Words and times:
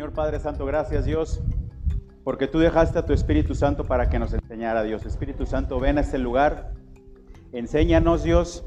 Señor 0.00 0.14
Padre 0.14 0.40
Santo, 0.40 0.64
gracias 0.64 1.04
Dios, 1.04 1.42
porque 2.24 2.46
tú 2.46 2.58
dejaste 2.58 2.98
a 2.98 3.04
tu 3.04 3.12
Espíritu 3.12 3.54
Santo 3.54 3.84
para 3.84 4.08
que 4.08 4.18
nos 4.18 4.32
enseñara 4.32 4.82
Dios. 4.82 5.04
Espíritu 5.04 5.44
Santo, 5.44 5.78
ven 5.78 5.98
a 5.98 6.00
este 6.00 6.16
lugar, 6.16 6.72
enséñanos 7.52 8.22
Dios, 8.22 8.64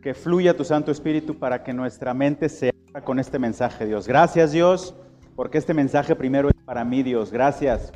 que 0.00 0.14
fluya 0.14 0.56
tu 0.56 0.64
Santo 0.64 0.90
Espíritu 0.90 1.38
para 1.38 1.64
que 1.64 1.74
nuestra 1.74 2.14
mente 2.14 2.48
se 2.48 2.72
abra 2.88 3.04
con 3.04 3.18
este 3.18 3.38
mensaje, 3.38 3.84
Dios. 3.84 4.08
Gracias 4.08 4.52
Dios, 4.52 4.94
porque 5.36 5.58
este 5.58 5.74
mensaje 5.74 6.16
primero 6.16 6.48
es 6.48 6.54
para 6.64 6.82
mí, 6.82 7.02
Dios. 7.02 7.30
Gracias. 7.30 7.92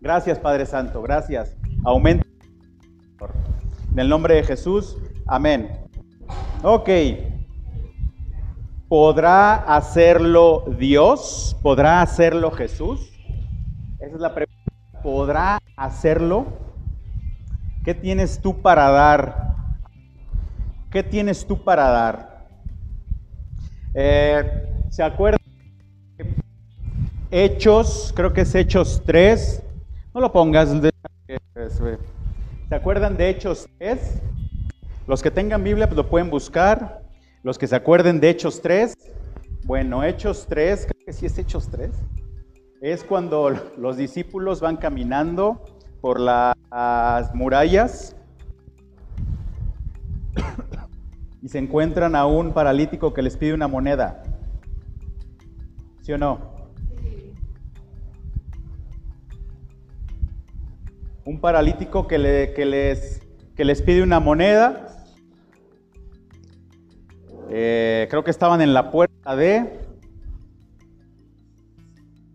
Gracias 0.00 0.38
Padre 0.38 0.64
Santo, 0.64 1.02
gracias. 1.02 1.54
Aumenta. 1.84 2.26
En 3.92 3.98
el 3.98 4.08
nombre 4.08 4.36
de 4.36 4.42
Jesús, 4.42 4.96
amén. 5.26 5.68
Ok. 6.62 6.88
¿Podrá 8.94 9.56
hacerlo 9.56 10.66
Dios? 10.78 11.56
¿Podrá 11.62 12.00
hacerlo 12.00 12.52
Jesús? 12.52 13.10
Esa 13.98 14.14
es 14.14 14.20
la 14.20 14.32
pregunta. 14.32 14.72
¿Podrá 15.02 15.58
hacerlo? 15.76 16.46
¿Qué 17.84 17.94
tienes 17.94 18.40
tú 18.40 18.62
para 18.62 18.92
dar? 18.92 19.56
¿Qué 20.92 21.02
tienes 21.02 21.44
tú 21.44 21.64
para 21.64 21.90
dar? 21.90 22.46
Eh, 23.94 24.62
¿Se 24.90 25.02
acuerdan? 25.02 25.40
Hechos, 27.32 28.12
creo 28.14 28.32
que 28.32 28.42
es 28.42 28.54
Hechos 28.54 29.02
3. 29.04 29.60
No 30.14 30.20
lo 30.20 30.30
pongas. 30.30 30.68
¿Se 30.68 32.76
acuerdan 32.76 33.16
de 33.16 33.28
Hechos 33.28 33.68
3? 33.78 34.20
Los 35.08 35.20
que 35.20 35.32
tengan 35.32 35.64
Biblia 35.64 35.88
pues 35.88 35.96
lo 35.96 36.08
pueden 36.08 36.30
buscar. 36.30 37.03
Los 37.44 37.58
que 37.58 37.66
se 37.66 37.76
acuerden 37.76 38.20
de 38.20 38.30
Hechos 38.30 38.62
3, 38.62 38.96
bueno, 39.66 40.02
Hechos 40.02 40.46
3, 40.48 40.86
creo 40.86 41.04
que 41.04 41.12
sí 41.12 41.26
es 41.26 41.36
Hechos 41.36 41.68
3, 41.68 41.90
es 42.80 43.04
cuando 43.04 43.50
los 43.76 43.98
discípulos 43.98 44.62
van 44.62 44.78
caminando 44.78 45.62
por 46.00 46.18
las 46.20 47.34
murallas 47.34 48.16
y 51.42 51.48
se 51.50 51.58
encuentran 51.58 52.16
a 52.16 52.24
un 52.24 52.54
paralítico 52.54 53.12
que 53.12 53.20
les 53.20 53.36
pide 53.36 53.52
una 53.52 53.68
moneda. 53.68 54.22
¿Sí 56.00 56.12
o 56.12 56.18
no? 56.18 56.70
Un 61.26 61.42
paralítico 61.42 62.06
que, 62.06 62.16
le, 62.16 62.54
que, 62.54 62.64
les, 62.64 63.20
que 63.54 63.66
les 63.66 63.82
pide 63.82 64.02
una 64.02 64.18
moneda 64.18 64.93
eh, 67.56 68.08
creo 68.10 68.24
que 68.24 68.32
estaban 68.32 68.60
en 68.60 68.74
la 68.74 68.90
puerta 68.90 69.36
de... 69.36 69.78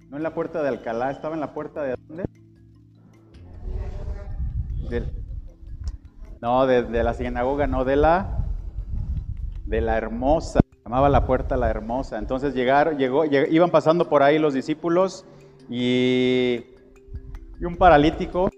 No 0.10 0.16
en 0.16 0.24
la 0.24 0.34
puerta 0.34 0.64
de 0.64 0.70
Alcalá, 0.70 1.12
estaba 1.12 1.34
en 1.36 1.42
la 1.42 1.54
puerta 1.54 1.84
de 1.84 1.96
dónde? 2.08 2.24
no, 6.42 6.66
de, 6.66 7.04
la 7.04 7.14
sinagoga, 7.14 7.68
no, 7.68 7.84
de 7.84 7.98
la... 7.98 8.46
De 9.66 9.82
la 9.82 9.98
hermosa, 9.98 10.62
llamaba 10.86 11.10
la 11.10 11.26
puerta 11.26 11.58
la 11.58 11.70
hermosa. 11.70 12.18
Entonces 12.18 12.54
llegaron, 12.54 12.98
llegó, 12.98 13.26
iban 13.26 13.72
pasando 13.72 14.08
por 14.08 14.24
ahí 14.24 14.40
los 14.40 14.54
discípulos 14.54 15.26
y, 15.70 16.64
y 17.60 17.66
un 17.66 17.76
paralítico 17.76 18.50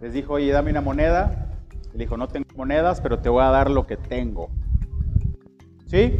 les 0.00 0.12
dijo, 0.12 0.34
oye, 0.34 0.52
dame 0.52 0.70
una 0.70 0.80
moneda. 0.80 1.50
Le 1.92 1.98
dijo, 1.98 2.16
no 2.16 2.28
tengo 2.28 2.46
monedas, 2.54 3.00
pero 3.00 3.18
te 3.18 3.28
voy 3.28 3.42
a 3.42 3.50
dar 3.50 3.68
lo 3.68 3.84
que 3.84 3.96
tengo. 3.96 4.48
¿Sí? 5.86 6.16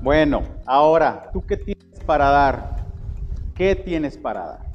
Bueno, 0.00 0.42
ahora, 0.64 1.30
¿tú 1.32 1.44
qué 1.44 1.56
tienes 1.56 2.00
para 2.06 2.28
dar? 2.30 2.76
¿Qué 3.56 3.74
tienes 3.74 4.16
para 4.16 4.46
dar? 4.46 4.72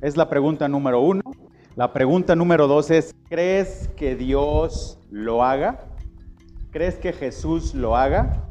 Es 0.00 0.16
la 0.16 0.28
pregunta 0.28 0.68
número 0.68 1.00
uno. 1.00 1.22
La 1.74 1.92
pregunta 1.92 2.36
número 2.36 2.68
dos 2.68 2.92
es, 2.92 3.12
¿crees 3.28 3.88
que 3.96 4.14
Dios 4.14 5.00
lo 5.10 5.42
haga? 5.42 5.80
¿Crees 6.70 6.94
que 6.94 7.12
Jesús 7.12 7.74
lo 7.74 7.96
haga? 7.96 8.48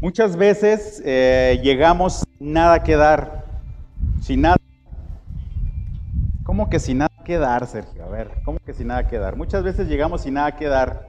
Muchas 0.00 0.36
veces 0.36 1.02
eh, 1.04 1.58
llegamos 1.64 2.22
sin 2.38 2.52
nada 2.52 2.84
que 2.84 2.94
dar, 2.94 3.44
sin 4.20 4.42
nada. 4.42 4.56
¿Cómo 6.44 6.70
que 6.70 6.78
sin 6.78 6.98
nada 6.98 7.10
que 7.24 7.38
dar, 7.38 7.66
Sergio? 7.66 8.04
A 8.04 8.08
ver, 8.08 8.30
¿cómo 8.44 8.58
que 8.64 8.72
sin 8.72 8.86
nada 8.86 9.08
que 9.08 9.18
dar? 9.18 9.36
Muchas 9.36 9.64
veces 9.64 9.88
llegamos 9.88 10.22
sin 10.22 10.34
nada 10.34 10.54
que 10.54 10.66
dar. 10.66 11.07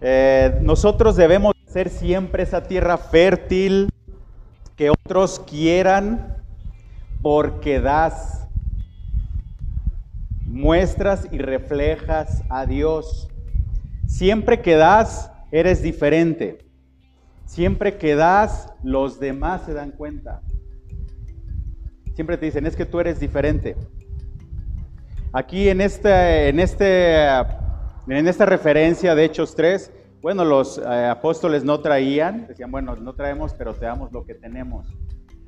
Eh, 0.00 0.58
nosotros 0.62 1.16
debemos 1.16 1.54
ser 1.66 1.88
siempre 1.88 2.42
esa 2.42 2.62
tierra 2.62 2.98
fértil 2.98 3.90
que 4.76 4.90
otros 4.90 5.40
quieran 5.40 6.36
porque 7.22 7.80
das, 7.80 8.46
muestras 10.42 11.26
y 11.32 11.38
reflejas 11.38 12.42
a 12.48 12.66
Dios. 12.66 13.28
Siempre 14.06 14.60
que 14.60 14.76
das, 14.76 15.30
eres 15.50 15.82
diferente. 15.82 16.58
Siempre 17.46 17.96
que 17.96 18.14
das, 18.14 18.72
los 18.82 19.18
demás 19.20 19.62
se 19.64 19.72
dan 19.72 19.90
cuenta. 19.90 20.42
Siempre 22.14 22.36
te 22.36 22.46
dicen, 22.46 22.66
es 22.66 22.76
que 22.76 22.86
tú 22.86 23.00
eres 23.00 23.18
diferente. 23.18 23.76
Aquí 25.32 25.68
en 25.68 25.80
este, 25.80 26.48
en 26.48 26.60
este 26.60 27.26
en 28.06 28.28
esta 28.28 28.46
referencia 28.46 29.14
de 29.14 29.24
Hechos 29.24 29.54
3, 29.54 29.90
bueno, 30.20 30.44
los 30.44 30.78
eh, 30.78 31.06
apóstoles 31.06 31.64
no 31.64 31.80
traían, 31.80 32.46
decían, 32.46 32.70
bueno, 32.70 32.96
no 32.96 33.14
traemos, 33.14 33.54
pero 33.54 33.74
te 33.74 33.86
damos 33.86 34.12
lo 34.12 34.24
que 34.24 34.34
tenemos. 34.34 34.86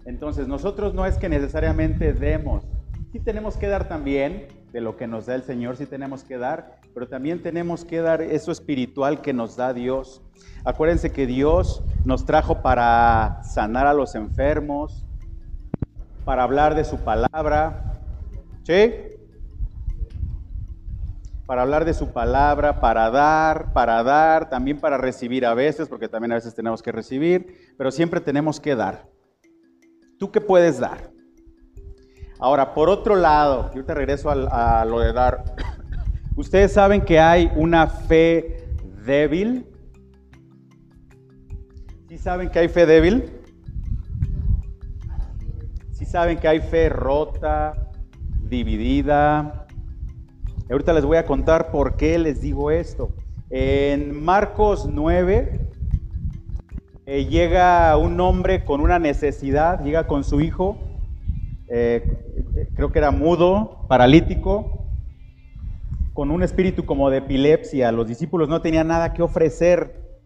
Entonces, 0.04 0.46
nosotros 0.48 0.94
no 0.94 1.06
es 1.06 1.16
que 1.18 1.28
necesariamente 1.28 2.12
demos, 2.12 2.64
sí 3.12 3.20
tenemos 3.20 3.56
que 3.56 3.68
dar 3.68 3.88
también 3.88 4.48
de 4.72 4.80
lo 4.80 4.96
que 4.96 5.06
nos 5.06 5.26
da 5.26 5.34
el 5.34 5.42
Señor, 5.42 5.76
sí 5.76 5.86
tenemos 5.86 6.24
que 6.24 6.38
dar, 6.38 6.80
pero 6.94 7.08
también 7.08 7.42
tenemos 7.42 7.84
que 7.84 8.00
dar 8.00 8.20
eso 8.20 8.52
espiritual 8.52 9.22
que 9.22 9.32
nos 9.32 9.56
da 9.56 9.72
Dios. 9.72 10.22
Acuérdense 10.64 11.12
que 11.12 11.26
Dios 11.26 11.82
nos 12.04 12.26
trajo 12.26 12.62
para 12.62 13.42
sanar 13.44 13.86
a 13.86 13.94
los 13.94 14.14
enfermos, 14.14 15.06
para 16.24 16.42
hablar 16.42 16.74
de 16.74 16.84
su 16.84 16.98
palabra, 16.98 18.00
¿sí? 18.64 19.15
Para 21.46 21.62
hablar 21.62 21.84
de 21.84 21.94
su 21.94 22.12
palabra, 22.12 22.80
para 22.80 23.08
dar, 23.10 23.72
para 23.72 24.02
dar, 24.02 24.50
también 24.50 24.80
para 24.80 24.98
recibir 24.98 25.46
a 25.46 25.54
veces, 25.54 25.88
porque 25.88 26.08
también 26.08 26.32
a 26.32 26.34
veces 26.34 26.54
tenemos 26.54 26.82
que 26.82 26.90
recibir, 26.90 27.72
pero 27.78 27.92
siempre 27.92 28.20
tenemos 28.20 28.58
que 28.58 28.74
dar. 28.74 29.08
¿Tú 30.18 30.32
qué 30.32 30.40
puedes 30.40 30.80
dar? 30.80 31.10
Ahora, 32.38 32.74
por 32.74 32.88
otro 32.88 33.14
lado, 33.14 33.70
yo 33.74 33.84
te 33.84 33.94
regreso 33.94 34.28
a, 34.30 34.84
lo 34.84 35.00
de 35.00 35.12
dar. 35.12 35.44
Ustedes 36.36 36.72
saben 36.72 37.00
que 37.00 37.20
hay 37.20 37.50
una 37.54 37.86
fe 37.86 38.68
débil. 39.04 39.66
¿Sí 42.08 42.18
saben 42.18 42.50
que 42.50 42.58
hay 42.58 42.68
fe 42.68 42.86
débil? 42.86 43.30
¿Sí 45.92 46.04
saben 46.04 46.38
que 46.38 46.48
hay 46.48 46.60
fe 46.60 46.88
rota, 46.88 47.90
dividida? 48.42 49.65
Ahorita 50.68 50.92
les 50.92 51.04
voy 51.04 51.16
a 51.16 51.26
contar 51.26 51.70
por 51.70 51.96
qué 51.96 52.18
les 52.18 52.40
digo 52.40 52.72
esto. 52.72 53.10
En 53.50 54.24
Marcos 54.24 54.88
9 54.90 55.60
eh, 57.06 57.26
llega 57.26 57.96
un 57.96 58.18
hombre 58.20 58.64
con 58.64 58.80
una 58.80 58.98
necesidad, 58.98 59.84
llega 59.84 60.08
con 60.08 60.24
su 60.24 60.40
hijo, 60.40 60.76
eh, 61.68 62.68
creo 62.74 62.90
que 62.90 62.98
era 62.98 63.12
mudo, 63.12 63.86
paralítico, 63.86 64.88
con 66.12 66.32
un 66.32 66.42
espíritu 66.42 66.84
como 66.84 67.10
de 67.10 67.18
epilepsia. 67.18 67.92
Los 67.92 68.08
discípulos 68.08 68.48
no 68.48 68.60
tenían 68.60 68.88
nada 68.88 69.12
que 69.12 69.22
ofrecer. 69.22 70.18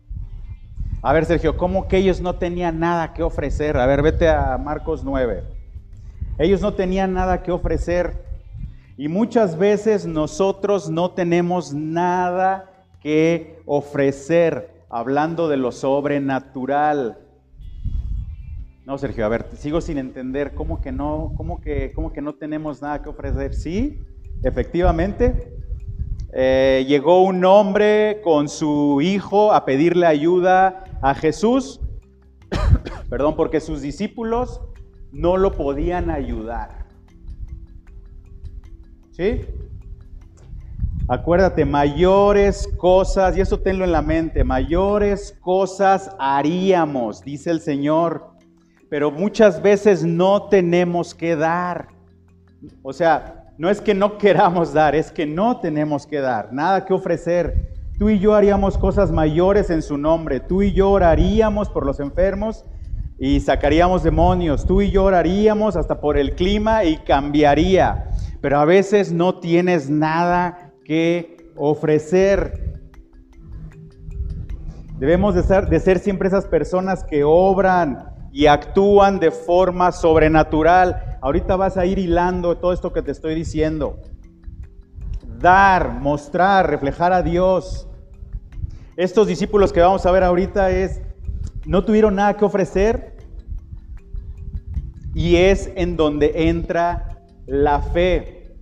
A 1.03 1.13
ver, 1.13 1.27
Sergio, 1.27 1.59
¿cómo 1.59 1.87
que 1.87 1.99
ellos 1.99 2.23
no 2.23 2.37
tenían 2.37 2.79
nada 2.79 3.13
que 3.13 3.23
ofrecer? 3.23 3.77
A 3.77 3.85
ver, 3.85 4.01
vete 4.01 4.31
a 4.31 4.57
Marcos 4.57 5.05
9. 5.05 5.43
Ellos 6.39 6.63
no 6.63 6.73
tenían 6.73 7.13
nada 7.13 7.43
que 7.43 7.53
ofrecer. 7.53 8.30
Y 9.01 9.09
muchas 9.09 9.57
veces 9.57 10.05
nosotros 10.05 10.91
no 10.91 11.13
tenemos 11.13 11.73
nada 11.73 12.85
que 13.01 13.63
ofrecer, 13.65 14.85
hablando 14.91 15.49
de 15.49 15.57
lo 15.57 15.73
sobrenatural. 15.73 17.17
No, 18.85 18.99
Sergio, 18.99 19.25
a 19.25 19.31
ver, 19.31 19.47
sigo 19.55 19.81
sin 19.81 19.97
entender 19.97 20.53
cómo 20.53 20.83
que 20.83 20.93
no, 20.93 21.33
cómo 21.39 21.63
que, 21.63 21.93
cómo 21.95 22.13
que 22.13 22.21
no 22.21 22.35
tenemos 22.35 22.83
nada 22.83 23.01
que 23.01 23.09
ofrecer. 23.09 23.55
Sí, 23.55 24.03
efectivamente. 24.43 25.51
Eh, 26.35 26.85
llegó 26.87 27.25
un 27.25 27.43
hombre 27.47 28.21
con 28.23 28.51
su 28.51 29.01
hijo 29.01 29.55
a 29.55 29.65
pedirle 29.65 30.05
ayuda 30.05 30.85
a 31.01 31.15
Jesús, 31.15 31.81
perdón, 33.09 33.35
porque 33.35 33.61
sus 33.61 33.81
discípulos 33.81 34.61
no 35.11 35.39
lo 35.39 35.53
podían 35.53 36.11
ayudar. 36.11 36.80
Acuérdate, 41.09 41.65
mayores 41.65 42.69
cosas, 42.77 43.37
y 43.37 43.41
eso 43.41 43.59
tenlo 43.59 43.85
en 43.85 43.93
la 43.93 44.03
mente, 44.03 44.45
mayores 44.45 45.37
cosas 45.41 46.15
haríamos, 46.19 47.25
dice 47.25 47.51
el 47.51 47.61
Señor, 47.61 48.31
pero 48.89 49.11
muchas 49.11 49.61
veces 49.61 50.05
no 50.05 50.49
tenemos 50.49 51.15
que 51.15 51.35
dar. 51.35 51.89
O 52.83 52.93
sea, 52.93 53.53
no 53.59 53.69
es 53.69 53.81
que 53.81 53.93
no 53.93 54.19
queramos 54.19 54.73
dar, 54.73 54.95
es 54.95 55.11
que 55.11 55.27
no 55.27 55.61
tenemos 55.61 56.07
que 56.07 56.21
dar, 56.21 56.53
nada 56.53 56.85
que 56.85 56.95
ofrecer. 56.95 57.73
Tú 57.99 58.09
y 58.09 58.19
yo 58.19 58.35
haríamos 58.35 58.79
cosas 58.79 59.11
mayores 59.11 59.69
en 59.71 59.83
su 59.83 59.99
nombre, 59.99 60.41
tú 60.41 60.63
y 60.63 60.73
yo 60.73 60.91
oraríamos 60.91 61.69
por 61.69 61.85
los 61.85 62.01
enfermos 62.01 62.65
y 63.19 63.41
sacaríamos 63.41 64.03
demonios, 64.03 64.65
tú 64.65 64.81
y 64.81 64.91
yo 64.91 65.05
oraríamos 65.05 65.77
hasta 65.77 66.01
por 66.01 66.17
el 66.17 66.35
clima 66.35 66.85
y 66.85 66.97
cambiaría, 66.99 68.10
pero 68.41 68.59
a 68.59 68.65
veces 68.65 69.13
no 69.13 69.39
tienes 69.39 69.91
nada 69.91 70.73
que 70.85 71.51
ofrecer. 71.57 72.81
Debemos 74.99 75.35
de 75.35 75.43
ser, 75.43 75.69
de 75.69 75.81
ser 75.81 75.99
siempre 75.99 76.29
esas 76.29 76.47
personas 76.47 77.05
que 77.05 77.25
obran 77.25 78.11
y 78.33 78.47
actúan 78.47 79.19
de 79.19 79.31
forma 79.31 79.93
sobrenatural. 79.93 81.19
Ahorita 81.21 81.57
vas 81.57 81.77
a 81.77 81.87
ir 81.87 81.99
hilando 81.99 82.57
todo 82.59 82.73
esto 82.73 82.93
que 82.93 83.03
te 83.03 83.11
estoy 83.11 83.35
diciendo. 83.35 83.99
Dar, 85.39 85.93
mostrar, 86.01 86.69
reflejar 86.69 87.13
a 87.13 87.23
Dios. 87.23 87.89
Estos 88.97 89.27
discípulos 89.27 89.73
que 89.73 89.81
vamos 89.81 90.05
a 90.05 90.11
ver 90.11 90.23
ahorita 90.23 90.71
es, 90.71 91.01
no 91.67 91.85
tuvieron 91.85 92.15
nada 92.15 92.37
que 92.37 92.45
ofrecer 92.45 93.17
y 95.15 95.37
es 95.37 95.71
en 95.75 95.97
donde 95.97 96.49
entra 96.49 97.10
la 97.47 97.81
fe. 97.81 98.55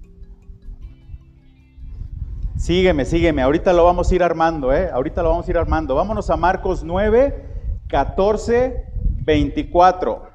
Sígueme, 2.56 3.04
sígueme. 3.04 3.42
Ahorita 3.42 3.72
lo 3.72 3.84
vamos 3.84 4.10
a 4.10 4.14
ir 4.14 4.22
armando, 4.22 4.72
¿eh? 4.72 4.90
Ahorita 4.92 5.22
lo 5.22 5.30
vamos 5.30 5.46
a 5.46 5.50
ir 5.50 5.58
armando. 5.58 5.94
Vámonos 5.94 6.28
a 6.30 6.36
Marcos 6.36 6.82
9, 6.82 7.84
14, 7.88 8.84
24. 9.25 10.28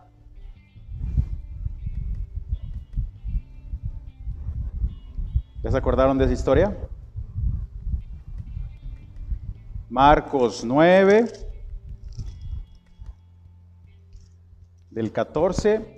¿Ya 5.63 5.71
se 5.71 5.77
acordaron 5.77 6.17
de 6.17 6.25
esa 6.25 6.33
historia? 6.33 6.77
Marcos 9.89 10.63
9, 10.65 11.25
del 14.93 15.11
14 15.11 15.92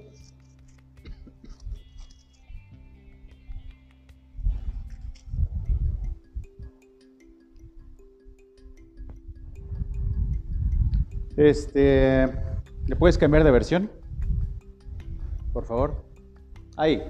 Este, 11.37 12.27
¿le 12.87 12.95
puedes 12.95 13.17
cambiar 13.17 13.43
de 13.43 13.51
versión? 13.51 13.89
Por 15.53 15.65
favor. 15.65 16.03
Ahí. 16.77 17.03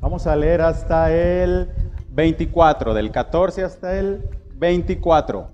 Vamos 0.00 0.26
a 0.26 0.36
leer 0.36 0.60
hasta 0.60 1.12
el 1.12 1.70
24, 2.10 2.94
del 2.94 3.10
14 3.10 3.64
hasta 3.64 3.98
el 3.98 4.28
24. 4.54 5.50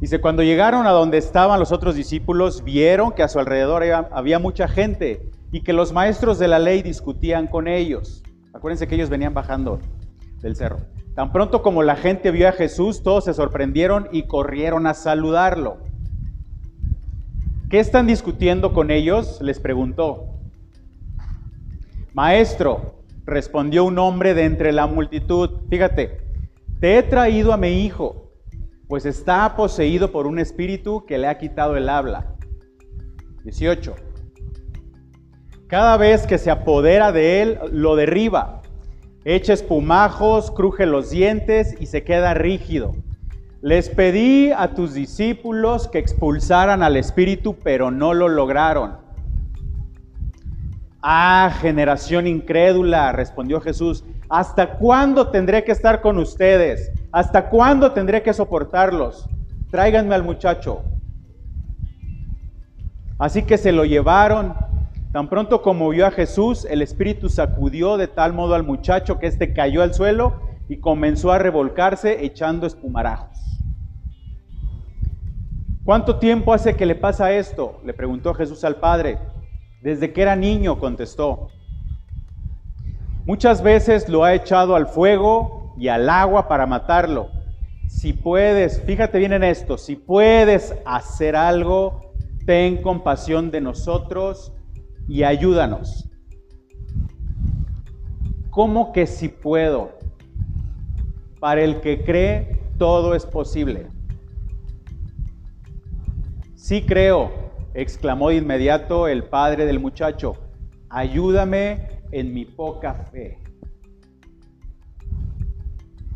Dice, 0.00 0.20
cuando 0.20 0.42
llegaron 0.42 0.86
a 0.86 0.90
donde 0.90 1.18
estaban 1.18 1.58
los 1.58 1.72
otros 1.72 1.94
discípulos, 1.94 2.64
vieron 2.64 3.12
que 3.12 3.22
a 3.22 3.28
su 3.28 3.38
alrededor 3.38 3.82
había 3.84 4.38
mucha 4.38 4.68
gente 4.68 5.30
y 5.52 5.62
que 5.62 5.72
los 5.72 5.92
maestros 5.92 6.38
de 6.38 6.48
la 6.48 6.58
ley 6.58 6.82
discutían 6.82 7.46
con 7.46 7.66
ellos. 7.66 8.22
Acuérdense 8.52 8.86
que 8.86 8.94
ellos 8.94 9.08
venían 9.08 9.34
bajando 9.34 9.78
del 10.40 10.56
cerro. 10.56 10.78
Tan 11.14 11.32
pronto 11.32 11.62
como 11.62 11.82
la 11.82 11.96
gente 11.96 12.30
vio 12.30 12.48
a 12.48 12.52
Jesús, 12.52 13.02
todos 13.02 13.24
se 13.24 13.32
sorprendieron 13.32 14.08
y 14.12 14.24
corrieron 14.24 14.86
a 14.86 14.92
saludarlo. 14.92 15.78
¿Qué 17.68 17.80
están 17.80 18.06
discutiendo 18.06 18.72
con 18.72 18.92
ellos? 18.92 19.42
Les 19.42 19.58
preguntó. 19.58 20.38
Maestro, 22.14 23.02
respondió 23.24 23.84
un 23.84 23.98
hombre 23.98 24.34
de 24.34 24.44
entre 24.44 24.72
la 24.72 24.86
multitud, 24.86 25.62
fíjate, 25.68 26.20
te 26.80 26.96
he 26.96 27.02
traído 27.02 27.52
a 27.52 27.56
mi 27.56 27.84
hijo, 27.84 28.30
pues 28.86 29.04
está 29.04 29.56
poseído 29.56 30.12
por 30.12 30.28
un 30.28 30.38
espíritu 30.38 31.04
que 31.06 31.18
le 31.18 31.26
ha 31.26 31.38
quitado 31.38 31.76
el 31.76 31.88
habla. 31.88 32.36
18. 33.42 33.96
Cada 35.66 35.96
vez 35.96 36.24
que 36.28 36.38
se 36.38 36.52
apodera 36.52 37.10
de 37.10 37.42
él, 37.42 37.58
lo 37.72 37.96
derriba, 37.96 38.62
echa 39.24 39.52
espumajos, 39.52 40.52
cruje 40.52 40.86
los 40.86 41.10
dientes 41.10 41.74
y 41.80 41.86
se 41.86 42.04
queda 42.04 42.32
rígido. 42.32 42.94
Les 43.66 43.88
pedí 43.88 44.52
a 44.52 44.74
tus 44.74 44.94
discípulos 44.94 45.88
que 45.88 45.98
expulsaran 45.98 46.84
al 46.84 46.96
espíritu, 46.96 47.56
pero 47.64 47.90
no 47.90 48.14
lo 48.14 48.28
lograron. 48.28 48.98
Ah, 51.02 51.52
generación 51.60 52.28
incrédula, 52.28 53.10
respondió 53.10 53.60
Jesús, 53.60 54.04
¿hasta 54.28 54.74
cuándo 54.74 55.30
tendré 55.30 55.64
que 55.64 55.72
estar 55.72 56.00
con 56.00 56.16
ustedes? 56.18 56.92
¿Hasta 57.10 57.48
cuándo 57.48 57.90
tendré 57.90 58.22
que 58.22 58.32
soportarlos? 58.32 59.28
Tráiganme 59.72 60.14
al 60.14 60.22
muchacho. 60.22 60.84
Así 63.18 63.42
que 63.42 63.58
se 63.58 63.72
lo 63.72 63.84
llevaron. 63.84 64.54
Tan 65.12 65.28
pronto 65.28 65.60
como 65.62 65.88
vio 65.88 66.06
a 66.06 66.12
Jesús, 66.12 66.68
el 66.70 66.82
espíritu 66.82 67.28
sacudió 67.28 67.96
de 67.96 68.06
tal 68.06 68.32
modo 68.32 68.54
al 68.54 68.62
muchacho 68.62 69.18
que 69.18 69.26
éste 69.26 69.52
cayó 69.52 69.82
al 69.82 69.92
suelo 69.92 70.34
y 70.68 70.76
comenzó 70.76 71.32
a 71.32 71.40
revolcarse 71.40 72.24
echando 72.24 72.68
espumarajos. 72.68 73.55
¿Cuánto 75.86 76.16
tiempo 76.16 76.52
hace 76.52 76.74
que 76.74 76.84
le 76.84 76.96
pasa 76.96 77.30
esto? 77.30 77.80
Le 77.84 77.94
preguntó 77.94 78.34
Jesús 78.34 78.64
al 78.64 78.80
Padre. 78.80 79.20
Desde 79.80 80.12
que 80.12 80.20
era 80.20 80.34
niño, 80.34 80.80
contestó. 80.80 81.50
Muchas 83.24 83.62
veces 83.62 84.08
lo 84.08 84.24
ha 84.24 84.34
echado 84.34 84.74
al 84.74 84.88
fuego 84.88 85.72
y 85.78 85.86
al 85.86 86.10
agua 86.10 86.48
para 86.48 86.66
matarlo. 86.66 87.28
Si 87.86 88.12
puedes, 88.12 88.82
fíjate 88.82 89.20
bien 89.20 89.32
en 89.32 89.44
esto, 89.44 89.78
si 89.78 89.94
puedes 89.94 90.74
hacer 90.84 91.36
algo, 91.36 92.10
ten 92.46 92.82
compasión 92.82 93.52
de 93.52 93.60
nosotros 93.60 94.52
y 95.06 95.22
ayúdanos. 95.22 96.10
¿Cómo 98.50 98.92
que 98.92 99.06
si 99.06 99.28
puedo? 99.28 99.92
Para 101.38 101.62
el 101.62 101.80
que 101.80 102.02
cree, 102.02 102.58
todo 102.76 103.14
es 103.14 103.24
posible. 103.24 103.86
Sí 106.66 106.82
creo, 106.82 107.30
exclamó 107.74 108.30
de 108.30 108.38
inmediato 108.38 109.06
el 109.06 109.22
padre 109.22 109.66
del 109.66 109.78
muchacho, 109.78 110.34
ayúdame 110.88 112.02
en 112.10 112.34
mi 112.34 112.44
poca 112.44 112.92
fe. 112.92 113.38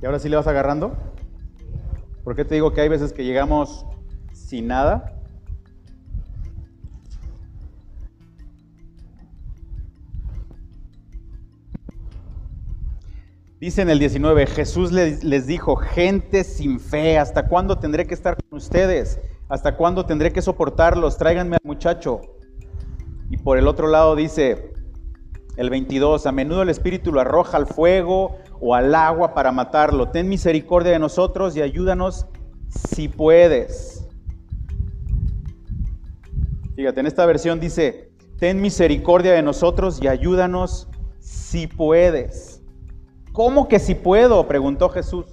¿Y 0.03 0.07
ahora 0.07 0.19
sí 0.19 0.29
le 0.29 0.35
vas 0.35 0.49
agarrando? 0.49 0.97
¿Por 2.25 2.35
qué 2.35 2.45
te 2.45 2.57
digo 2.57 2.73
que 2.73 2.81
hay 2.81 2.89
veces 2.89 3.13
que 3.13 3.25
llegamos 3.25 3.87
sin 4.33 4.67
nada? 4.67 5.23
Dice 13.61 13.83
en 13.83 13.91
el 13.91 14.01
19, 14.01 14.49
Jesús 14.49 14.91
les, 14.91 15.23
les, 15.23 15.47
dijo, 15.47 15.77
gente 15.77 16.43
sin 16.43 16.81
fe, 16.81 17.19
¿hasta 17.19 17.47
cuándo 17.47 17.79
tendré 17.79 18.05
que 18.09 18.15
estar 18.15 18.35
con 18.35 18.59
ustedes? 18.59 19.21
¿Hasta 19.51 19.77
cuándo 19.77 20.07
tendré 20.07 20.33
que 20.33 20.43
soportarlos? 20.43 21.19
Tráiganme 21.19 21.57
al 21.57 21.63
muchacho. 21.65 22.21
Y 23.31 23.37
por 23.37 23.59
el 23.59 23.67
otro 23.67 23.89
lado 23.89 24.15
dice 24.15 24.73
el 25.57 25.71
22, 25.71 26.25
a 26.27 26.33
menudo 26.33 26.63
el 26.63 26.69
Espíritu 26.69 27.13
lo 27.13 27.21
arroja 27.21 27.57
al 27.57 27.67
fuego 27.67 28.39
o 28.61 28.77
al 28.77 28.95
agua 28.95 29.35
para 29.35 29.51
matarlo. 29.51 30.09
Ten 30.11 30.29
misericordia 30.29 30.93
de 30.93 31.01
nosotros 31.01 31.57
y 31.57 31.63
ayúdanos 31.63 32.27
si 32.69 33.09
puedes. 33.09 34.07
Fíjate, 36.77 37.01
en 37.01 37.07
esta 37.07 37.27
versión 37.27 37.59
dice, 37.59 38.13
ten 38.39 38.61
misericordia 38.61 39.33
de 39.33 39.43
nosotros 39.43 40.01
y 40.01 40.07
ayúdanos 40.07 40.89
si 41.19 41.67
puedes. 41.67 42.63
¿Cómo 43.33 43.67
que 43.67 43.81
si 43.81 43.97
puedo? 43.97 44.47
preguntó 44.47 44.89
Jesús 44.91 45.27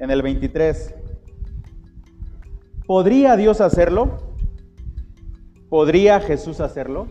en 0.00 0.10
el 0.10 0.22
23. 0.22 0.96
¿Podría 2.92 3.38
Dios 3.38 3.62
hacerlo? 3.62 4.18
¿Podría 5.70 6.20
Jesús 6.20 6.60
hacerlo? 6.60 7.06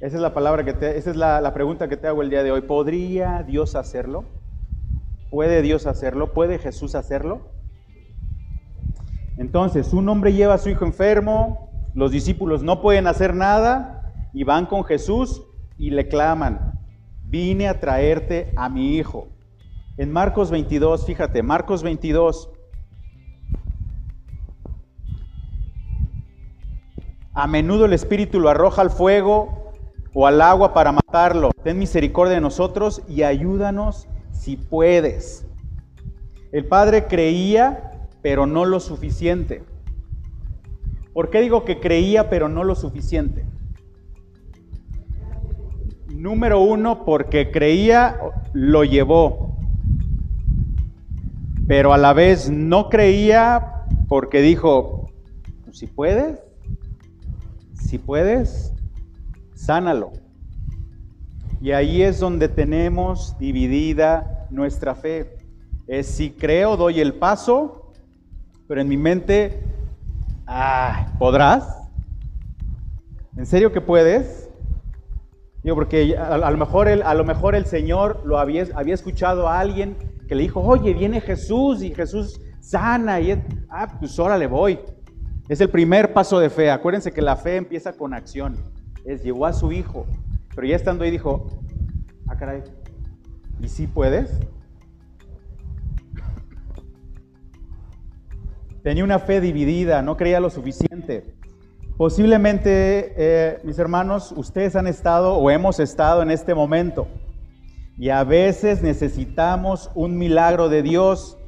Esa 0.00 0.14
es 0.14 0.22
la 0.22 0.32
palabra 0.32 0.64
que 0.64 0.70
esa 0.96 1.10
es 1.10 1.16
la 1.16 1.52
pregunta 1.52 1.88
que 1.88 1.96
te 1.96 2.06
hago 2.06 2.22
el 2.22 2.30
día 2.30 2.44
de 2.44 2.52
hoy. 2.52 2.60
¿Podría 2.60 3.42
Dios 3.42 3.74
hacerlo? 3.74 4.26
¿Puede 5.28 5.60
Dios 5.60 5.88
hacerlo? 5.88 6.32
¿Puede 6.34 6.60
Jesús 6.60 6.94
hacerlo? 6.94 7.48
Entonces, 9.38 9.92
un 9.92 10.08
hombre 10.08 10.32
lleva 10.32 10.54
a 10.54 10.58
su 10.58 10.68
hijo 10.68 10.84
enfermo, 10.84 11.72
los 11.94 12.12
discípulos 12.12 12.62
no 12.62 12.80
pueden 12.80 13.08
hacer 13.08 13.34
nada 13.34 14.12
y 14.32 14.44
van 14.44 14.66
con 14.66 14.84
Jesús 14.84 15.42
y 15.78 15.90
le 15.90 16.06
claman, 16.06 16.78
vine 17.24 17.66
a 17.66 17.80
traerte 17.80 18.52
a 18.54 18.68
mi 18.68 18.94
hijo. 18.98 19.26
En 19.96 20.12
Marcos 20.12 20.52
22, 20.52 21.06
fíjate, 21.06 21.42
Marcos 21.42 21.82
22. 21.82 22.52
A 27.38 27.46
menudo 27.46 27.84
el 27.84 27.92
Espíritu 27.92 28.40
lo 28.40 28.48
arroja 28.48 28.82
al 28.82 28.90
fuego 28.90 29.70
o 30.12 30.26
al 30.26 30.42
agua 30.42 30.74
para 30.74 30.90
matarlo. 30.90 31.52
Ten 31.62 31.78
misericordia 31.78 32.34
de 32.34 32.40
nosotros 32.40 33.00
y 33.06 33.22
ayúdanos 33.22 34.08
si 34.32 34.56
puedes. 34.56 35.46
El 36.50 36.64
Padre 36.64 37.06
creía, 37.06 38.08
pero 38.22 38.46
no 38.46 38.64
lo 38.64 38.80
suficiente. 38.80 39.62
¿Por 41.12 41.30
qué 41.30 41.40
digo 41.40 41.64
que 41.64 41.78
creía, 41.78 42.28
pero 42.28 42.48
no 42.48 42.64
lo 42.64 42.74
suficiente? 42.74 43.46
Número 46.12 46.60
uno, 46.60 47.04
porque 47.04 47.52
creía, 47.52 48.18
lo 48.52 48.82
llevó. 48.82 49.56
Pero 51.68 51.92
a 51.92 51.98
la 51.98 52.14
vez 52.14 52.50
no 52.50 52.88
creía 52.88 53.84
porque 54.08 54.40
dijo, 54.40 55.08
si 55.70 55.86
puedes, 55.86 56.47
si 57.78 57.98
puedes, 57.98 58.72
sánalo. 59.54 60.12
Y 61.60 61.72
ahí 61.72 62.02
es 62.02 62.20
donde 62.20 62.48
tenemos 62.48 63.36
dividida 63.38 64.46
nuestra 64.50 64.94
fe. 64.94 65.36
Es 65.86 66.06
si 66.06 66.30
creo, 66.30 66.76
doy 66.76 67.00
el 67.00 67.14
paso, 67.14 67.92
pero 68.66 68.80
en 68.80 68.88
mi 68.88 68.96
mente, 68.96 69.62
ah, 70.46 71.14
¿podrás? 71.18 71.88
¿En 73.36 73.46
serio 73.46 73.72
que 73.72 73.80
puedes? 73.80 74.48
Digo, 75.62 75.74
porque 75.74 76.16
a, 76.16 76.50
lo 76.50 76.56
mejor 76.56 76.88
el, 76.88 77.02
a 77.02 77.14
lo 77.14 77.24
mejor 77.24 77.54
el 77.54 77.66
Señor 77.66 78.22
lo 78.24 78.38
había, 78.38 78.66
había 78.74 78.94
escuchado 78.94 79.48
a 79.48 79.58
alguien 79.58 79.96
que 80.28 80.34
le 80.34 80.42
dijo, 80.42 80.60
oye, 80.60 80.92
viene 80.92 81.20
Jesús 81.20 81.82
y 81.82 81.94
Jesús 81.94 82.40
sana. 82.60 83.20
Y 83.20 83.32
ah, 83.70 83.96
pues 83.98 84.18
ahora 84.18 84.38
le 84.38 84.46
voy. 84.46 84.78
Es 85.48 85.62
el 85.62 85.70
primer 85.70 86.12
paso 86.12 86.38
de 86.38 86.50
fe. 86.50 86.70
Acuérdense 86.70 87.10
que 87.10 87.22
la 87.22 87.36
fe 87.36 87.56
empieza 87.56 87.94
con 87.94 88.12
acción. 88.12 88.56
Es 89.06 89.22
llevó 89.22 89.46
a 89.46 89.54
su 89.54 89.72
hijo. 89.72 90.06
Pero 90.54 90.66
ya 90.66 90.76
estando 90.76 91.04
ahí 91.04 91.10
dijo, 91.10 91.46
ah, 92.26 92.36
caray, 92.36 92.62
¿y 93.60 93.68
si 93.68 93.86
puedes? 93.86 94.38
Tenía 98.82 99.04
una 99.04 99.18
fe 99.18 99.40
dividida, 99.40 100.02
no 100.02 100.16
creía 100.16 100.38
lo 100.38 100.50
suficiente. 100.50 101.34
Posiblemente, 101.96 103.14
eh, 103.16 103.58
mis 103.64 103.78
hermanos, 103.78 104.32
ustedes 104.36 104.76
han 104.76 104.86
estado 104.86 105.34
o 105.34 105.50
hemos 105.50 105.80
estado 105.80 106.22
en 106.22 106.30
este 106.30 106.54
momento. 106.54 107.08
Y 107.96 108.10
a 108.10 108.22
veces 108.22 108.82
necesitamos 108.82 109.90
un 109.94 110.18
milagro 110.18 110.68
de 110.68 110.82
Dios, 110.82 111.38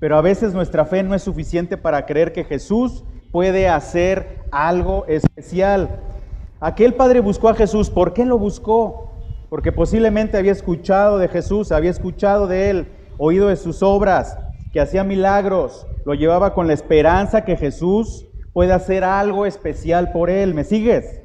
pero 0.00 0.16
a 0.16 0.22
veces 0.22 0.54
nuestra 0.54 0.84
fe 0.84 1.02
no 1.02 1.14
es 1.14 1.22
suficiente 1.22 1.76
para 1.76 2.04
creer 2.04 2.32
que 2.32 2.44
Jesús 2.44 3.04
puede 3.30 3.68
hacer 3.68 4.38
algo 4.50 5.06
especial. 5.06 6.00
Aquel 6.60 6.94
padre 6.94 7.20
buscó 7.20 7.48
a 7.48 7.54
Jesús. 7.54 7.90
¿Por 7.90 8.12
qué 8.12 8.24
lo 8.24 8.38
buscó? 8.38 9.12
Porque 9.48 9.72
posiblemente 9.72 10.36
había 10.36 10.52
escuchado 10.52 11.18
de 11.18 11.28
Jesús, 11.28 11.72
había 11.72 11.90
escuchado 11.90 12.46
de 12.46 12.70
él, 12.70 12.88
oído 13.16 13.48
de 13.48 13.56
sus 13.56 13.82
obras, 13.82 14.38
que 14.72 14.80
hacía 14.80 15.04
milagros. 15.04 15.86
Lo 16.04 16.14
llevaba 16.14 16.54
con 16.54 16.66
la 16.66 16.74
esperanza 16.74 17.44
que 17.44 17.56
Jesús 17.56 18.26
puede 18.52 18.72
hacer 18.72 19.04
algo 19.04 19.46
especial 19.46 20.10
por 20.12 20.30
él. 20.30 20.54
¿Me 20.54 20.64
sigues? 20.64 21.22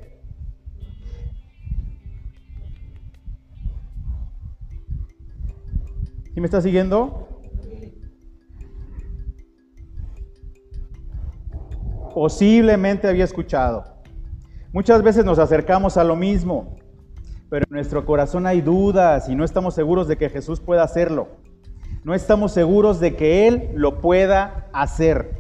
¿Sí 6.34 6.40
me 6.40 6.46
está 6.46 6.62
siguiendo? 6.62 7.33
Posiblemente 12.14 13.08
había 13.08 13.24
escuchado. 13.24 13.86
Muchas 14.72 15.04
veces 15.04 15.26
nos 15.26 15.40
acercamos 15.40 15.98
a 15.98 16.04
lo 16.04 16.16
mismo, 16.16 16.78
pero 17.50 17.66
en 17.70 17.76
nuestro 17.76 18.06
corazón 18.06 18.48
hay 18.48 18.62
dudas 18.62 19.30
y 19.30 19.36
no 19.36 19.44
estamos 19.44 19.76
seguros 19.76 20.08
de 20.08 20.18
que 20.18 20.30
Jesús 20.30 20.60
pueda 20.60 20.84
hacerlo. 20.84 21.28
No 22.04 22.14
estamos 22.14 22.52
seguros 22.52 23.00
de 23.00 23.16
que 23.16 23.48
Él 23.48 23.70
lo 23.76 24.00
pueda 24.00 24.68
hacer. 24.74 25.38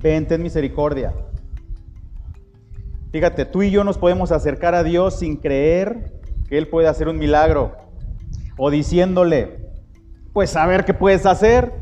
Vente 0.00 0.36
en 0.36 0.42
misericordia. 0.42 1.12
Fíjate, 3.10 3.44
tú 3.44 3.62
y 3.62 3.70
yo 3.70 3.84
nos 3.84 3.98
podemos 3.98 4.32
acercar 4.32 4.74
a 4.74 4.82
Dios 4.82 5.18
sin 5.18 5.36
creer 5.36 6.20
que 6.48 6.58
Él 6.58 6.68
puede 6.68 6.88
hacer 6.88 7.08
un 7.08 7.18
milagro. 7.18 7.76
O 8.56 8.70
diciéndole, 8.70 9.70
pues 10.32 10.56
a 10.56 10.66
ver 10.66 10.84
qué 10.84 10.94
puedes 10.94 11.26
hacer. 11.26 11.72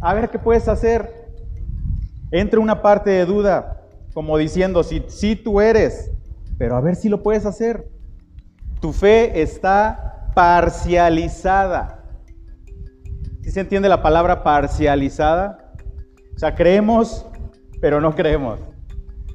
A 0.00 0.14
ver 0.14 0.30
qué 0.30 0.38
puedes 0.38 0.68
hacer. 0.68 1.15
Entra 2.30 2.60
una 2.60 2.82
parte 2.82 3.10
de 3.10 3.24
duda, 3.24 3.82
como 4.14 4.36
diciendo, 4.38 4.82
si 4.82 5.02
sí, 5.08 5.36
tú 5.36 5.60
eres, 5.60 6.10
pero 6.58 6.76
a 6.76 6.80
ver 6.80 6.96
si 6.96 7.08
lo 7.08 7.22
puedes 7.22 7.46
hacer. 7.46 7.88
Tu 8.80 8.92
fe 8.92 9.42
está 9.42 10.30
parcializada. 10.34 12.04
¿Sí 13.42 13.50
se 13.50 13.60
entiende 13.60 13.88
la 13.88 14.02
palabra 14.02 14.42
parcializada? 14.42 15.72
O 16.34 16.38
sea, 16.38 16.54
creemos, 16.54 17.26
pero 17.80 18.00
no 18.00 18.14
creemos. 18.14 18.60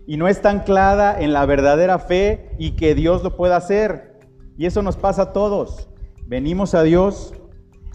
Y 0.06 0.18
no 0.18 0.28
está 0.28 0.50
anclada 0.50 1.20
en 1.20 1.32
la 1.34 1.46
verdadera 1.46 2.00
fe 2.00 2.52
y 2.58 2.72
que 2.72 2.96
Dios 2.96 3.24
lo 3.24 3.38
pueda 3.38 3.56
hacer. 3.56 4.20
Y 4.58 4.66
eso 4.66 4.82
nos 4.82 4.98
pasa 4.98 5.22
a 5.24 5.34
todos. 5.34 5.90
Venimos 6.28 6.76
a 6.76 6.84
Dios 6.84 7.34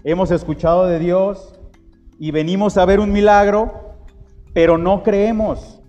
hemos 0.03 0.31
escuchado 0.31 0.85
de 0.85 0.99
Dios 0.99 1.59
y 2.17 2.31
venimos 2.31 2.77
a 2.77 2.85
ver 2.85 3.01
un 3.01 3.11
milagro, 3.11 3.86
pero 4.57 4.79
no 4.79 5.03
creemos 5.03 5.79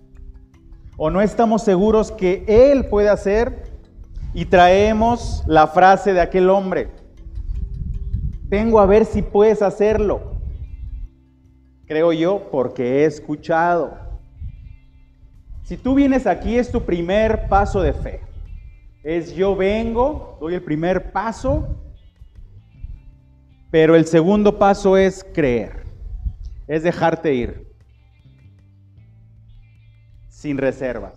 o 0.95 1.09
no 1.09 1.21
estamos 1.21 1.63
seguros 1.63 2.11
que 2.11 2.45
Él 2.47 2.85
puede 2.85 3.09
hacer 3.09 3.63
y 4.31 4.45
traemos 4.45 5.43
la 5.47 5.65
frase 5.65 6.13
de 6.13 6.21
aquel 6.21 6.51
hombre, 6.51 6.91
vengo 8.43 8.79
a 8.79 8.85
ver 8.85 9.05
si 9.05 9.23
puedes 9.23 9.63
hacerlo. 9.63 10.35
Creo 11.87 12.13
yo 12.13 12.47
porque 12.51 12.83
he 12.83 13.05
escuchado. 13.05 13.97
Si 15.63 15.75
tú 15.75 15.95
vienes 15.95 16.27
aquí 16.27 16.55
es 16.55 16.71
tu 16.71 16.83
primer 16.83 17.47
paso 17.47 17.81
de 17.81 17.93
fe. 17.93 18.21
Es 19.01 19.33
yo 19.33 19.55
vengo, 19.55 20.37
doy 20.39 20.53
el 20.53 20.61
primer 20.61 21.11
paso 21.11 21.75
pero 23.71 23.95
el 23.95 24.05
segundo 24.05 24.59
paso 24.59 24.95
es 24.95 25.25
creer, 25.33 25.85
es 26.67 26.83
dejarte 26.83 27.33
ir, 27.33 27.68
sin 30.39 30.57
reservas. 30.57 31.13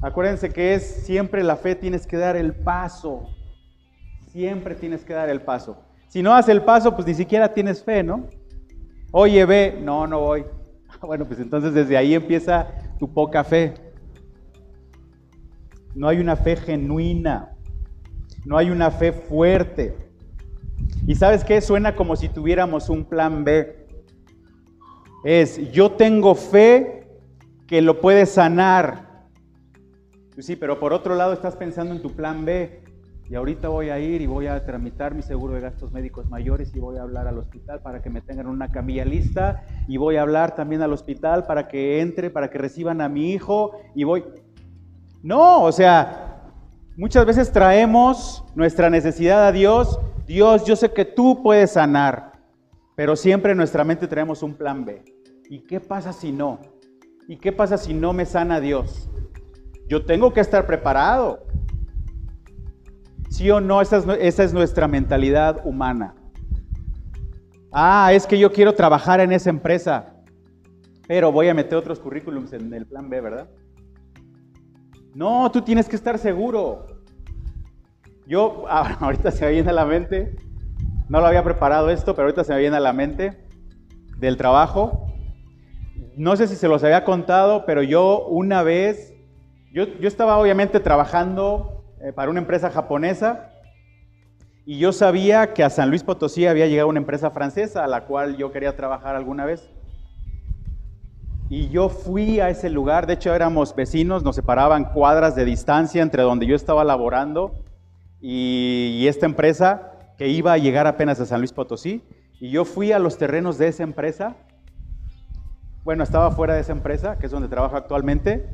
Acuérdense 0.00 0.50
que 0.50 0.74
es 0.74 0.82
siempre 1.04 1.42
la 1.42 1.56
fe, 1.56 1.74
tienes 1.74 2.06
que 2.06 2.16
dar 2.16 2.36
el 2.36 2.54
paso, 2.54 3.28
siempre 4.32 4.74
tienes 4.74 5.04
que 5.04 5.12
dar 5.12 5.28
el 5.28 5.40
paso. 5.40 5.82
Si 6.08 6.22
no 6.22 6.30
das 6.30 6.48
el 6.48 6.62
paso, 6.62 6.94
pues 6.94 7.06
ni 7.06 7.14
siquiera 7.14 7.52
tienes 7.52 7.82
fe, 7.82 8.02
¿no? 8.02 8.28
Oye, 9.10 9.44
ve, 9.44 9.78
no, 9.82 10.06
no 10.06 10.20
voy. 10.20 10.44
Bueno, 11.02 11.26
pues 11.26 11.38
entonces 11.38 11.74
desde 11.74 11.96
ahí 11.96 12.14
empieza 12.14 12.66
tu 12.98 13.12
poca 13.12 13.44
fe. 13.44 13.74
No 15.94 16.08
hay 16.08 16.18
una 16.18 16.34
fe 16.34 16.56
genuina 16.56 17.54
no 18.48 18.56
hay 18.56 18.70
una 18.70 18.90
fe 18.90 19.12
fuerte. 19.12 19.94
¿Y 21.06 21.14
sabes 21.14 21.44
qué? 21.44 21.60
Suena 21.60 21.94
como 21.94 22.16
si 22.16 22.30
tuviéramos 22.30 22.88
un 22.88 23.04
plan 23.04 23.44
B. 23.44 23.87
Es, 25.24 25.70
yo 25.72 25.92
tengo 25.92 26.34
fe 26.34 27.06
que 27.66 27.82
lo 27.82 28.00
puede 28.00 28.26
sanar. 28.26 29.28
Pues 30.34 30.46
sí, 30.46 30.56
pero 30.56 30.78
por 30.78 30.92
otro 30.92 31.14
lado 31.14 31.32
estás 31.32 31.56
pensando 31.56 31.94
en 31.94 32.02
tu 32.02 32.12
plan 32.12 32.44
B. 32.44 32.82
Y 33.30 33.34
ahorita 33.34 33.68
voy 33.68 33.90
a 33.90 33.98
ir 33.98 34.22
y 34.22 34.26
voy 34.26 34.46
a 34.46 34.64
tramitar 34.64 35.14
mi 35.14 35.20
seguro 35.20 35.52
de 35.54 35.60
gastos 35.60 35.92
médicos 35.92 36.30
mayores 36.30 36.74
y 36.74 36.80
voy 36.80 36.96
a 36.96 37.02
hablar 37.02 37.28
al 37.28 37.36
hospital 37.36 37.82
para 37.82 38.00
que 38.00 38.08
me 38.08 38.22
tengan 38.22 38.46
una 38.46 38.70
camilla 38.70 39.04
lista 39.04 39.66
y 39.86 39.98
voy 39.98 40.16
a 40.16 40.22
hablar 40.22 40.54
también 40.54 40.80
al 40.80 40.94
hospital 40.94 41.44
para 41.44 41.68
que 41.68 42.00
entre, 42.00 42.30
para 42.30 42.48
que 42.48 42.56
reciban 42.56 43.02
a 43.02 43.08
mi 43.08 43.32
hijo 43.32 43.72
y 43.94 44.04
voy... 44.04 44.24
No, 45.22 45.64
o 45.64 45.72
sea, 45.72 46.28
Muchas 46.98 47.24
veces 47.26 47.52
traemos 47.52 48.42
nuestra 48.56 48.90
necesidad 48.90 49.46
a 49.46 49.52
Dios. 49.52 50.00
Dios, 50.26 50.64
yo 50.64 50.74
sé 50.74 50.92
que 50.92 51.04
tú 51.04 51.44
puedes 51.44 51.70
sanar, 51.70 52.27
pero 52.98 53.14
siempre 53.14 53.52
en 53.52 53.58
nuestra 53.58 53.84
mente 53.84 54.08
traemos 54.08 54.42
un 54.42 54.54
plan 54.54 54.84
B. 54.84 55.04
¿Y 55.48 55.60
qué 55.60 55.78
pasa 55.78 56.12
si 56.12 56.32
no? 56.32 56.58
¿Y 57.28 57.36
qué 57.36 57.52
pasa 57.52 57.78
si 57.78 57.94
no 57.94 58.12
me 58.12 58.26
sana 58.26 58.58
Dios? 58.58 59.08
Yo 59.86 60.04
tengo 60.04 60.32
que 60.32 60.40
estar 60.40 60.66
preparado. 60.66 61.46
¿Sí 63.30 63.48
o 63.52 63.60
no? 63.60 63.80
Esa 63.80 63.98
es, 63.98 64.04
esa 64.18 64.42
es 64.42 64.52
nuestra 64.52 64.88
mentalidad 64.88 65.64
humana. 65.64 66.16
Ah, 67.70 68.10
es 68.12 68.26
que 68.26 68.36
yo 68.36 68.50
quiero 68.50 68.74
trabajar 68.74 69.20
en 69.20 69.30
esa 69.30 69.50
empresa, 69.50 70.16
pero 71.06 71.30
voy 71.30 71.46
a 71.46 71.54
meter 71.54 71.78
otros 71.78 72.00
currículums 72.00 72.52
en 72.52 72.74
el 72.74 72.84
plan 72.84 73.08
B, 73.08 73.20
¿verdad? 73.20 73.48
No, 75.14 75.48
tú 75.52 75.62
tienes 75.62 75.88
que 75.88 75.94
estar 75.94 76.18
seguro. 76.18 76.84
Yo, 78.26 78.64
ahorita 78.68 79.30
se 79.30 79.44
me 79.44 79.52
viene 79.52 79.70
a 79.70 79.74
la 79.74 79.84
mente, 79.84 80.34
no 81.08 81.20
lo 81.20 81.26
había 81.26 81.42
preparado 81.42 81.90
esto, 81.90 82.14
pero 82.14 82.26
ahorita 82.26 82.44
se 82.44 82.52
me 82.52 82.60
viene 82.60 82.76
a 82.76 82.80
la 82.80 82.92
mente 82.92 83.44
del 84.18 84.36
trabajo. 84.36 85.06
No 86.16 86.36
sé 86.36 86.46
si 86.46 86.56
se 86.56 86.68
los 86.68 86.84
había 86.84 87.04
contado, 87.04 87.64
pero 87.64 87.82
yo 87.82 88.26
una 88.26 88.62
vez, 88.62 89.14
yo, 89.72 89.86
yo 90.00 90.08
estaba 90.08 90.38
obviamente 90.38 90.80
trabajando 90.80 91.84
eh, 92.00 92.12
para 92.12 92.30
una 92.30 92.40
empresa 92.40 92.70
japonesa 92.70 93.50
y 94.64 94.78
yo 94.78 94.92
sabía 94.92 95.54
que 95.54 95.64
a 95.64 95.70
San 95.70 95.88
Luis 95.88 96.02
Potosí 96.02 96.46
había 96.46 96.66
llegado 96.66 96.90
una 96.90 97.00
empresa 97.00 97.30
francesa 97.30 97.84
a 97.84 97.86
la 97.86 98.04
cual 98.04 98.36
yo 98.36 98.52
quería 98.52 98.76
trabajar 98.76 99.16
alguna 99.16 99.46
vez. 99.46 99.70
Y 101.48 101.70
yo 101.70 101.88
fui 101.88 102.40
a 102.40 102.50
ese 102.50 102.68
lugar, 102.68 103.06
de 103.06 103.14
hecho 103.14 103.34
éramos 103.34 103.74
vecinos, 103.74 104.22
nos 104.22 104.36
separaban 104.36 104.92
cuadras 104.92 105.34
de 105.34 105.46
distancia 105.46 106.02
entre 106.02 106.22
donde 106.22 106.44
yo 106.44 106.54
estaba 106.54 106.84
laborando 106.84 107.54
y, 108.20 109.06
esta 109.08 109.24
empresa 109.24 109.92
que 110.18 110.28
iba 110.28 110.52
a 110.52 110.58
llegar 110.58 110.86
apenas 110.86 111.20
a 111.20 111.26
San 111.26 111.40
Luis 111.40 111.52
Potosí. 111.52 112.02
Y 112.40 112.50
yo 112.50 112.64
fui 112.64 112.92
a 112.92 112.98
los 112.98 113.16
terrenos 113.16 113.56
de 113.56 113.68
esa 113.68 113.84
empresa. 113.84 114.36
Bueno, 115.84 116.04
estaba 116.04 116.30
fuera 116.32 116.54
de 116.54 116.60
esa 116.60 116.72
empresa, 116.72 117.18
que 117.18 117.26
es 117.26 117.32
donde 117.32 117.48
trabajo 117.48 117.76
actualmente, 117.76 118.46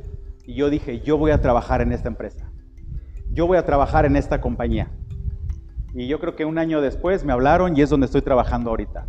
y 0.45 0.53
yo 0.53 0.69
dije, 0.69 1.01
yo 1.01 1.17
voy 1.17 1.31
a 1.31 1.41
trabajar 1.41 1.81
en 1.81 1.91
esta 1.91 2.07
empresa. 2.07 2.49
Yo 3.31 3.47
voy 3.47 3.57
a 3.57 3.65
trabajar 3.65 4.05
en 4.05 4.15
esta 4.15 4.39
compañía. 4.39 4.89
Y 5.93 6.07
yo 6.07 6.19
creo 6.19 6.35
que 6.35 6.45
un 6.45 6.57
año 6.57 6.81
después 6.81 7.25
me 7.25 7.33
hablaron 7.33 7.75
y 7.75 7.81
es 7.81 7.89
donde 7.89 8.05
estoy 8.05 8.21
trabajando 8.21 8.69
ahorita. 8.69 9.07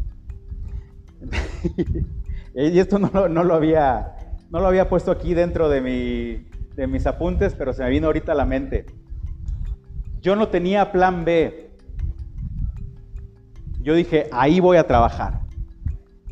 Y 2.59 2.79
esto 2.79 2.99
no, 2.99 3.29
lo, 3.29 3.55
había, 3.55 4.17
no 4.49 4.61
lo 4.61 4.67
había 4.67 4.89
puesto 4.89 5.11
aquí 5.11 5.35
dentro 5.35 5.69
de, 5.69 5.83
mi, 5.83 6.49
de 6.75 6.87
mis 6.87 7.07
apuntes, 7.07 7.55
pero 7.55 7.75
se 7.75 7.83
me 7.83 7.91
vino 7.91 8.07
ahorita 8.07 8.33
a 8.33 8.35
la 8.35 8.47
mente. 8.47 8.87
Yo 10.23 10.37
no 10.37 10.49
tenía 10.49 10.91
plan 10.91 11.27
B. 11.27 11.66
Yo 13.87 13.95
dije, 13.95 14.29
ahí 14.33 14.59
voy 14.59 14.79
a 14.79 14.87
trabajar. 14.89 15.43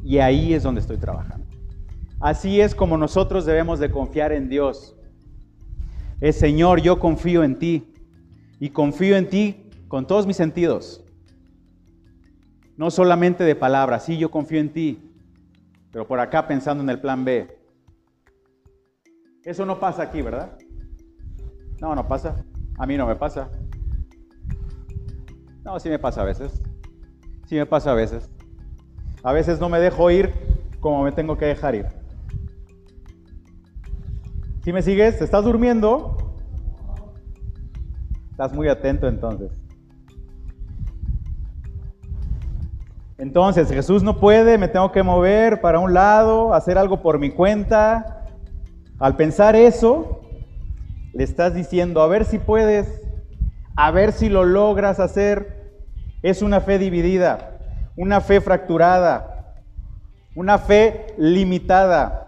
Y 0.02 0.18
ahí 0.18 0.54
es 0.54 0.64
donde 0.64 0.80
estoy 0.80 0.96
trabajando. 0.96 1.46
Así 2.18 2.60
es 2.60 2.74
como 2.74 2.98
nosotros 2.98 3.46
debemos 3.46 3.78
de 3.78 3.92
confiar 3.92 4.32
en 4.32 4.48
Dios. 4.48 4.96
Es 6.20 6.36
Señor, 6.36 6.80
yo 6.80 6.98
confío 6.98 7.44
en 7.44 7.56
ti. 7.56 7.94
Y 8.58 8.70
confío 8.70 9.16
en 9.16 9.30
ti 9.30 9.70
con 9.86 10.04
todos 10.04 10.26
mis 10.26 10.36
sentidos. 10.36 11.04
No 12.76 12.90
solamente 12.90 13.44
de 13.44 13.54
palabras, 13.54 14.04
sí, 14.04 14.18
yo 14.18 14.32
confío 14.32 14.58
en 14.58 14.72
ti. 14.72 15.12
Pero 15.92 16.08
por 16.08 16.18
acá 16.18 16.48
pensando 16.48 16.82
en 16.82 16.90
el 16.90 17.00
plan 17.00 17.24
B. 17.24 17.56
Eso 19.44 19.64
no 19.64 19.78
pasa 19.78 20.02
aquí, 20.02 20.22
¿verdad? 20.22 20.58
No, 21.80 21.94
no 21.94 22.08
pasa. 22.08 22.34
A 22.78 22.84
mí 22.84 22.96
no 22.96 23.06
me 23.06 23.14
pasa. 23.14 23.48
No, 25.62 25.78
sí 25.78 25.88
me 25.88 26.00
pasa 26.00 26.22
a 26.22 26.24
veces. 26.24 26.60
Sí 27.46 27.56
me 27.56 27.66
pasa 27.66 27.92
a 27.92 27.94
veces. 27.94 28.30
A 29.22 29.32
veces 29.32 29.60
no 29.60 29.68
me 29.68 29.80
dejo 29.80 30.10
ir 30.10 30.32
como 30.80 31.02
me 31.02 31.12
tengo 31.12 31.36
que 31.38 31.46
dejar 31.46 31.74
ir. 31.74 31.86
¿Sí 34.62 34.72
me 34.72 34.82
sigues? 34.82 35.20
¿Estás 35.20 35.44
durmiendo? 35.44 36.16
Estás 38.30 38.52
muy 38.52 38.68
atento 38.68 39.08
entonces. 39.08 39.52
Entonces, 43.16 43.70
Jesús 43.70 44.02
no 44.02 44.18
puede, 44.18 44.58
me 44.58 44.68
tengo 44.68 44.90
que 44.90 45.02
mover 45.02 45.60
para 45.60 45.78
un 45.78 45.94
lado, 45.94 46.52
hacer 46.52 46.76
algo 46.76 47.00
por 47.00 47.18
mi 47.18 47.30
cuenta. 47.30 48.26
Al 48.98 49.16
pensar 49.16 49.54
eso, 49.54 50.20
le 51.12 51.24
estás 51.24 51.54
diciendo, 51.54 52.02
a 52.02 52.08
ver 52.08 52.24
si 52.24 52.38
puedes, 52.38 53.00
a 53.76 53.90
ver 53.90 54.12
si 54.12 54.28
lo 54.28 54.44
logras 54.44 54.98
hacer. 54.98 55.63
Es 56.24 56.40
una 56.40 56.62
fe 56.62 56.78
dividida, 56.78 57.58
una 57.96 58.22
fe 58.22 58.40
fracturada, 58.40 59.54
una 60.34 60.56
fe 60.56 61.14
limitada. 61.18 62.26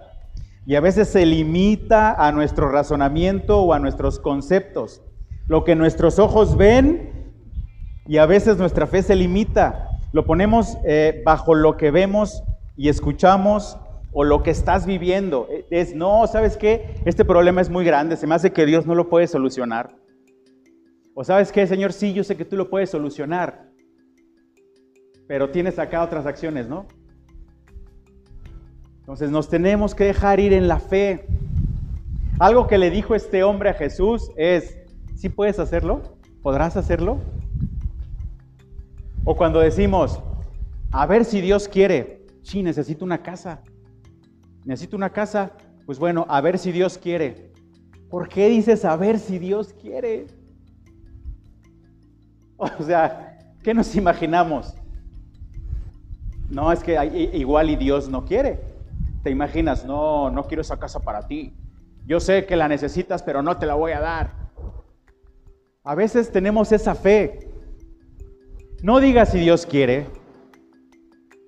Y 0.67 0.75
a 0.75 0.81
veces 0.81 1.09
se 1.09 1.25
limita 1.25 2.13
a 2.13 2.31
nuestro 2.31 2.69
razonamiento 2.69 3.63
o 3.63 3.73
a 3.73 3.79
nuestros 3.79 4.19
conceptos. 4.21 5.01
Lo 5.49 5.65
que 5.65 5.75
nuestros 5.75 6.19
ojos 6.19 6.59
ven 6.59 7.33
y 8.07 8.19
a 8.19 8.27
veces 8.27 8.59
nuestra 8.59 8.87
fe 8.87 9.03
se 9.03 9.17
limita 9.17 9.87
lo 10.13 10.25
ponemos 10.25 10.79
eh, 10.85 11.23
bajo 11.25 11.55
lo 11.55 11.77
que 11.77 11.91
vemos 11.91 12.43
y 12.77 12.89
escuchamos 12.89 13.79
o 14.13 14.25
lo 14.25 14.43
que 14.43 14.51
estás 14.51 14.87
viviendo. 14.87 15.47
Eh, 15.51 15.67
es, 15.71 15.95
no, 15.95 16.27
¿sabes 16.27 16.57
qué? 16.57 16.95
Este 17.05 17.25
problema 17.25 17.61
es 17.61 17.71
muy 17.71 17.85
grande, 17.85 18.17
se 18.17 18.27
me 18.27 18.35
hace 18.35 18.53
que 18.53 18.67
Dios 18.67 18.87
no 18.87 18.95
lo 18.95 19.09
puede 19.09 19.27
solucionar. 19.27 19.95
O 21.15 21.25
sabes 21.25 21.51
qué, 21.51 21.67
Señor, 21.67 21.93
sí, 21.93 22.13
yo 22.13 22.25
sé 22.25 22.37
que 22.37 22.45
tú 22.45 22.57
lo 22.57 22.71
puedes 22.71 22.91
solucionar. 22.91 23.66
Pero 25.27 25.51
tienes 25.51 25.79
acá 25.79 26.03
otras 26.03 26.27
acciones, 26.27 26.69
¿no? 26.69 26.87
Entonces 29.01 29.31
nos 29.31 29.49
tenemos 29.49 29.95
que 29.95 30.05
dejar 30.05 30.41
ir 30.41 30.53
en 30.53 30.69
la 30.69 30.79
fe. 30.79 31.27
Algo 32.39 32.67
que 32.67 32.77
le 32.77 32.91
dijo 32.91 33.15
este 33.15 33.45
hombre 33.45 33.71
a 33.71 33.75
Jesús 33.75 34.31
es, 34.37 34.79
¿sí 35.15 35.29
puedes 35.29 35.59
hacerlo? 35.59 36.19
¿Podrás 36.43 36.77
hacerlo? 36.77 37.21
O 39.25 39.37
cuando 39.37 39.61
decimos, 39.61 40.21
a 40.91 41.07
ver 41.07 41.25
si 41.25 41.41
Dios 41.41 41.69
quiere, 41.69 42.27
sí, 42.43 42.63
necesito 42.63 43.05
una 43.05 43.23
casa. 43.23 43.63
Necesito 44.65 44.97
una 44.97 45.11
casa. 45.11 45.53
Pues 45.85 45.99
bueno, 45.99 46.27
a 46.29 46.41
ver 46.41 46.59
si 46.59 46.73
Dios 46.73 46.99
quiere. 46.99 47.53
¿Por 48.11 48.29
qué 48.29 48.49
dices 48.49 48.85
a 48.85 48.97
ver 48.97 49.19
si 49.19 49.39
Dios 49.39 49.73
quiere? 49.73 50.27
O 52.59 52.83
sea, 52.83 53.39
¿qué 53.63 53.75
nos 53.75 53.95
imaginamos? 53.95 54.75
No, 56.49 56.73
es 56.73 56.83
que 56.83 57.31
igual 57.35 57.71
y 57.71 57.77
Dios 57.77 58.09
no 58.09 58.25
quiere. 58.25 58.61
Te 59.23 59.31
imaginas, 59.31 59.85
no, 59.85 60.31
no 60.31 60.47
quiero 60.47 60.61
esa 60.61 60.79
casa 60.79 61.01
para 61.01 61.27
ti. 61.27 61.55
Yo 62.07 62.21
sé 62.21 62.47
que 62.47 62.57
la 62.57 62.69
necesitas, 62.69 63.23
pero 63.23 63.43
no 63.43 63.57
te 63.59 63.67
la 63.67 63.75
voy 63.75 63.93
a 63.93 64.01
dar. 64.01 64.31
A 65.83 65.95
veces 65.95 66.31
tenemos 66.31 66.71
esa 66.73 66.95
fe 66.95 67.47
no 68.83 69.01
digas 69.01 69.31
si 69.31 69.39
Dios 69.39 69.65
quiere. 69.65 70.07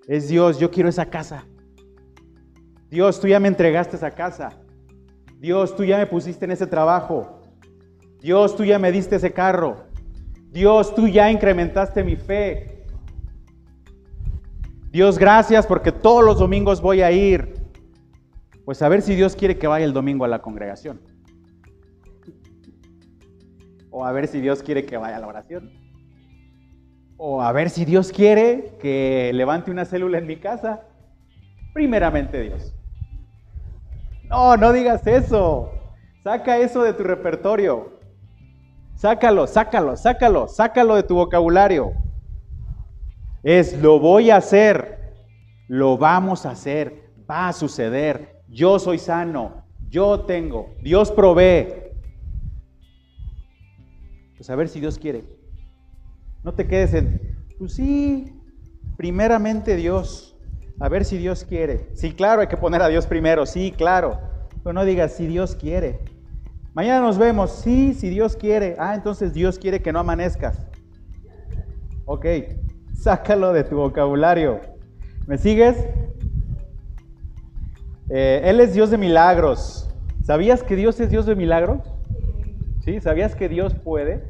Es 0.06 0.28
Dios, 0.28 0.58
yo 0.58 0.70
quiero 0.70 0.88
esa 0.88 1.06
casa. 1.06 1.44
Dios, 2.88 3.20
tú 3.20 3.28
ya 3.28 3.38
me 3.38 3.48
entregaste 3.48 3.96
esa 3.96 4.10
casa. 4.12 4.58
Dios, 5.38 5.76
tú 5.76 5.84
ya 5.84 5.98
me 5.98 6.06
pusiste 6.06 6.46
en 6.46 6.52
ese 6.52 6.66
trabajo. 6.66 7.42
Dios, 8.20 8.56
tú 8.56 8.64
ya 8.64 8.78
me 8.78 8.90
diste 8.90 9.16
ese 9.16 9.32
carro. 9.32 9.84
Dios, 10.50 10.94
tú 10.94 11.06
ya 11.06 11.30
incrementaste 11.30 12.02
mi 12.02 12.16
fe. 12.16 12.77
Dios, 14.90 15.18
gracias 15.18 15.66
porque 15.66 15.92
todos 15.92 16.24
los 16.24 16.38
domingos 16.38 16.80
voy 16.80 17.02
a 17.02 17.12
ir. 17.12 17.54
Pues 18.64 18.80
a 18.80 18.88
ver 18.88 19.02
si 19.02 19.14
Dios 19.14 19.36
quiere 19.36 19.58
que 19.58 19.66
vaya 19.66 19.84
el 19.84 19.92
domingo 19.92 20.24
a 20.24 20.28
la 20.28 20.40
congregación. 20.40 21.00
O 23.90 24.04
a 24.04 24.12
ver 24.12 24.28
si 24.28 24.40
Dios 24.40 24.62
quiere 24.62 24.86
que 24.86 24.96
vaya 24.96 25.16
a 25.16 25.20
la 25.20 25.26
oración. 25.26 25.70
O 27.18 27.42
a 27.42 27.52
ver 27.52 27.68
si 27.68 27.84
Dios 27.84 28.12
quiere 28.12 28.76
que 28.80 29.30
levante 29.34 29.70
una 29.70 29.84
célula 29.84 30.18
en 30.18 30.26
mi 30.26 30.36
casa. 30.36 30.82
Primeramente 31.74 32.40
Dios. 32.40 32.74
No, 34.30 34.56
no 34.56 34.72
digas 34.72 35.06
eso. 35.06 35.70
Saca 36.22 36.58
eso 36.58 36.82
de 36.82 36.94
tu 36.94 37.02
repertorio. 37.02 37.98
Sácalo, 38.94 39.46
sácalo, 39.46 39.96
sácalo, 39.96 40.48
sácalo 40.48 40.96
de 40.96 41.02
tu 41.02 41.14
vocabulario. 41.14 41.92
Es 43.42 43.80
lo 43.80 44.00
voy 44.00 44.30
a 44.30 44.36
hacer, 44.36 45.14
lo 45.68 45.96
vamos 45.96 46.46
a 46.46 46.50
hacer, 46.50 47.12
va 47.28 47.48
a 47.48 47.52
suceder. 47.52 48.42
Yo 48.48 48.78
soy 48.78 48.98
sano, 48.98 49.64
yo 49.88 50.20
tengo, 50.20 50.74
Dios 50.82 51.12
provee. 51.12 51.68
Pues 54.36 54.50
a 54.50 54.56
ver 54.56 54.68
si 54.68 54.80
Dios 54.80 54.98
quiere. 54.98 55.24
No 56.42 56.54
te 56.54 56.66
quedes 56.66 56.94
en, 56.94 57.36
pues 57.58 57.74
sí, 57.74 58.32
primeramente 58.96 59.76
Dios. 59.76 60.36
A 60.80 60.88
ver 60.88 61.04
si 61.04 61.18
Dios 61.18 61.44
quiere. 61.44 61.88
Sí, 61.94 62.12
claro, 62.12 62.40
hay 62.40 62.46
que 62.46 62.56
poner 62.56 62.82
a 62.82 62.88
Dios 62.88 63.06
primero, 63.06 63.46
sí, 63.46 63.72
claro. 63.76 64.20
Pero 64.62 64.72
no 64.72 64.84
digas 64.84 65.12
si 65.12 65.26
Dios 65.26 65.56
quiere. 65.56 66.00
Mañana 66.72 67.00
nos 67.00 67.18
vemos, 67.18 67.50
sí, 67.50 67.94
si 67.94 68.08
Dios 68.08 68.36
quiere. 68.36 68.76
Ah, 68.78 68.94
entonces 68.94 69.34
Dios 69.34 69.58
quiere 69.58 69.82
que 69.82 69.92
no 69.92 69.98
amanezcas. 69.98 70.66
Ok, 72.04 72.26
sácalo 72.98 73.52
de 73.52 73.64
tu 73.64 73.76
vocabulario. 73.76 74.60
¿Me 75.26 75.38
sigues? 75.38 75.76
Eh, 78.10 78.42
él 78.44 78.60
es 78.60 78.74
Dios 78.74 78.90
de 78.90 78.98
milagros. 78.98 79.88
¿Sabías 80.22 80.62
que 80.62 80.76
Dios 80.76 81.00
es 81.00 81.10
Dios 81.10 81.26
de 81.26 81.34
milagros? 81.36 81.80
¿Sí? 82.84 83.00
¿Sabías 83.00 83.34
que 83.34 83.48
Dios 83.48 83.74
puede? 83.74 84.22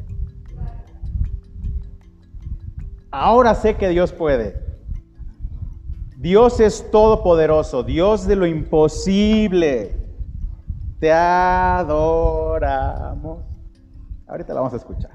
Ahora 3.11 3.55
sé 3.55 3.75
que 3.77 3.89
Dios 3.89 4.13
puede. 4.13 4.63
Dios 6.17 6.61
es 6.61 6.91
todopoderoso, 6.91 7.83
Dios 7.85 8.27
de 8.27 8.37
lo 8.37 8.47
imposible. 8.47 9.97
Te 10.99 11.13
adoramos. 11.13 12.29
Ahorita 14.27 14.53
la 14.53 14.61
vamos 14.61 14.75
a 14.75 14.77
escuchar. 14.77 15.13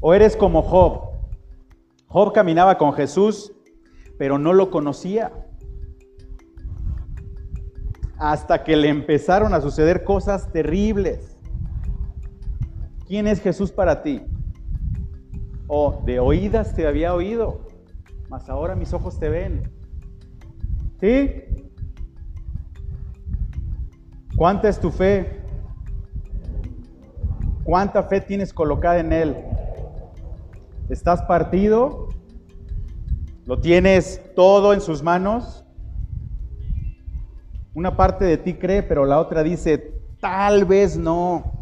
O 0.00 0.14
eres 0.14 0.36
como 0.36 0.62
Job. 0.62 1.17
Job 2.08 2.32
caminaba 2.32 2.78
con 2.78 2.94
Jesús, 2.94 3.52
pero 4.18 4.38
no 4.38 4.54
lo 4.54 4.70
conocía. 4.70 5.30
Hasta 8.18 8.64
que 8.64 8.76
le 8.76 8.88
empezaron 8.88 9.54
a 9.54 9.60
suceder 9.60 10.04
cosas 10.04 10.50
terribles. 10.50 11.38
¿Quién 13.06 13.26
es 13.26 13.40
Jesús 13.40 13.70
para 13.70 14.02
ti? 14.02 14.22
O 15.66 16.02
de 16.04 16.18
oídas 16.18 16.74
te 16.74 16.86
había 16.86 17.14
oído, 17.14 17.68
mas 18.28 18.48
ahora 18.48 18.74
mis 18.74 18.92
ojos 18.94 19.18
te 19.18 19.28
ven. 19.28 19.70
¿Sí? 21.00 21.30
¿Cuánta 24.34 24.68
es 24.68 24.80
tu 24.80 24.90
fe? 24.90 25.42
¿Cuánta 27.64 28.02
fe 28.04 28.20
tienes 28.22 28.52
colocada 28.54 28.98
en 28.98 29.12
Él? 29.12 29.36
¿Estás 30.90 31.20
partido? 31.20 32.08
¿Lo 33.44 33.60
tienes 33.60 34.22
todo 34.34 34.72
en 34.72 34.80
sus 34.80 35.02
manos? 35.02 35.62
Una 37.74 37.94
parte 37.94 38.24
de 38.24 38.38
ti 38.38 38.54
cree, 38.54 38.82
pero 38.82 39.04
la 39.04 39.20
otra 39.20 39.42
dice, 39.42 39.92
tal 40.18 40.64
vez 40.64 40.96
no, 40.96 41.52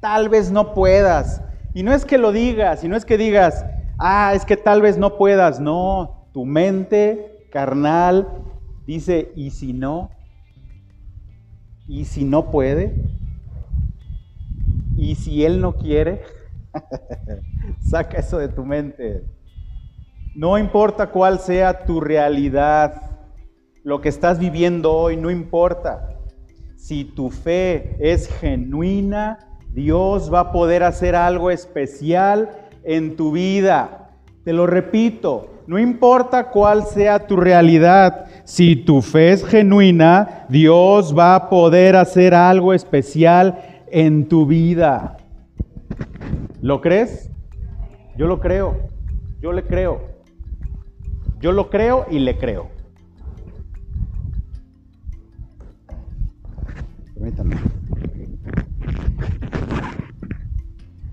tal 0.00 0.30
vez 0.30 0.50
no 0.50 0.72
puedas. 0.72 1.42
Y 1.74 1.82
no 1.82 1.92
es 1.92 2.06
que 2.06 2.16
lo 2.16 2.32
digas, 2.32 2.82
y 2.84 2.88
no 2.88 2.96
es 2.96 3.04
que 3.04 3.18
digas, 3.18 3.66
ah, 3.98 4.32
es 4.34 4.46
que 4.46 4.56
tal 4.56 4.80
vez 4.80 4.96
no 4.96 5.18
puedas. 5.18 5.60
No, 5.60 6.28
tu 6.32 6.46
mente 6.46 7.46
carnal 7.52 8.26
dice, 8.86 9.30
¿y 9.36 9.50
si 9.50 9.74
no? 9.74 10.10
¿Y 11.86 12.06
si 12.06 12.24
no 12.24 12.50
puede? 12.50 12.94
¿Y 14.96 15.16
si 15.16 15.44
él 15.44 15.60
no 15.60 15.74
quiere? 15.74 16.22
Saca 17.80 18.18
eso 18.18 18.38
de 18.38 18.48
tu 18.48 18.64
mente. 18.64 19.24
No 20.34 20.58
importa 20.58 21.08
cuál 21.10 21.38
sea 21.38 21.84
tu 21.84 22.00
realidad, 22.00 23.02
lo 23.84 24.00
que 24.00 24.08
estás 24.08 24.38
viviendo 24.38 24.92
hoy, 24.92 25.16
no 25.16 25.30
importa. 25.30 26.08
Si 26.76 27.04
tu 27.04 27.30
fe 27.30 27.96
es 28.00 28.28
genuina, 28.28 29.38
Dios 29.72 30.32
va 30.32 30.40
a 30.40 30.52
poder 30.52 30.82
hacer 30.82 31.14
algo 31.14 31.50
especial 31.50 32.50
en 32.82 33.16
tu 33.16 33.32
vida. 33.32 34.10
Te 34.44 34.52
lo 34.52 34.66
repito, 34.66 35.62
no 35.66 35.78
importa 35.78 36.50
cuál 36.50 36.84
sea 36.84 37.26
tu 37.26 37.36
realidad, 37.36 38.26
si 38.44 38.76
tu 38.76 39.00
fe 39.00 39.32
es 39.32 39.44
genuina, 39.44 40.44
Dios 40.50 41.16
va 41.16 41.34
a 41.34 41.48
poder 41.48 41.96
hacer 41.96 42.34
algo 42.34 42.74
especial 42.74 43.58
en 43.90 44.28
tu 44.28 44.44
vida. 44.44 45.16
¿Lo 46.64 46.80
crees? 46.80 47.30
Yo 48.16 48.26
lo 48.26 48.40
creo. 48.40 48.88
Yo 49.42 49.52
le 49.52 49.64
creo. 49.64 50.00
Yo 51.38 51.52
lo 51.52 51.68
creo 51.68 52.06
y 52.10 52.18
le 52.20 52.38
creo. 52.38 52.70
Permítanme. 57.12 57.56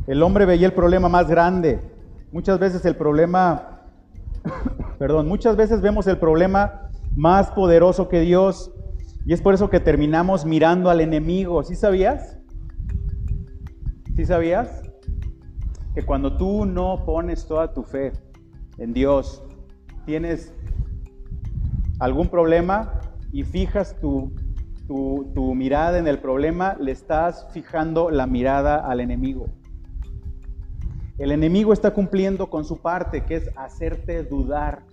El 0.07 0.23
hombre 0.23 0.45
veía 0.45 0.67
el 0.67 0.73
problema 0.73 1.09
más 1.09 1.27
grande. 1.27 1.81
Muchas 2.31 2.57
veces 2.57 2.85
el 2.85 2.95
problema, 2.95 3.81
perdón, 4.99 5.27
muchas 5.27 5.57
veces 5.57 5.81
vemos 5.81 6.07
el 6.07 6.17
problema 6.17 6.89
más 7.13 7.51
poderoso 7.51 8.07
que 8.07 8.21
Dios. 8.21 8.71
Y 9.25 9.33
es 9.33 9.41
por 9.41 9.53
eso 9.53 9.69
que 9.69 9.81
terminamos 9.81 10.45
mirando 10.45 10.89
al 10.89 11.01
enemigo. 11.01 11.61
¿Sí 11.63 11.75
sabías? 11.75 12.37
¿Sí 14.15 14.25
sabías? 14.25 14.90
Que 15.93 16.03
cuando 16.03 16.37
tú 16.37 16.65
no 16.65 17.03
pones 17.05 17.45
toda 17.45 17.73
tu 17.73 17.83
fe 17.83 18.13
en 18.77 18.93
Dios, 18.93 19.43
tienes 20.05 20.53
algún 21.99 22.29
problema 22.29 22.99
y 23.31 23.43
fijas 23.43 23.99
tu, 23.99 24.33
tu, 24.87 25.55
mirada 25.55 25.99
en 25.99 26.07
el 26.07 26.19
problema, 26.19 26.75
le 26.79 26.91
estás 26.91 27.47
fijando 27.51 28.09
la 28.09 28.27
mirada 28.27 28.77
al 28.77 28.99
enemigo. 28.99 29.47
El 31.17 31.31
enemigo 31.31 31.71
está 31.71 31.93
cumpliendo 31.93 32.49
con 32.49 32.65
su 32.65 32.81
parte, 32.81 33.23
que 33.23 33.35
es 33.35 33.49
hacerte 33.55 34.23
dudar. 34.23 34.83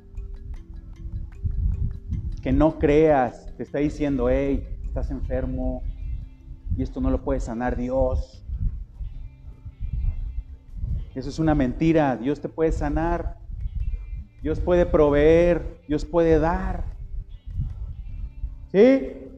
Que 2.42 2.52
no 2.52 2.78
creas, 2.78 3.46
te 3.56 3.62
está 3.62 3.78
diciendo, 3.78 4.28
hey, 4.28 4.68
estás 4.84 5.10
enfermo 5.10 5.82
y 6.76 6.82
esto 6.82 7.00
no 7.00 7.10
lo 7.10 7.24
puede 7.24 7.40
sanar 7.40 7.76
Dios. 7.76 8.44
Eso 11.14 11.28
es 11.28 11.38
una 11.38 11.54
mentira. 11.54 12.16
Dios 12.16 12.40
te 12.40 12.48
puede 12.48 12.72
sanar. 12.72 13.38
Dios 14.42 14.60
puede 14.60 14.86
proveer. 14.86 15.80
Dios 15.88 16.04
puede 16.04 16.38
dar. 16.38 16.84
¿Sí? 18.72 19.28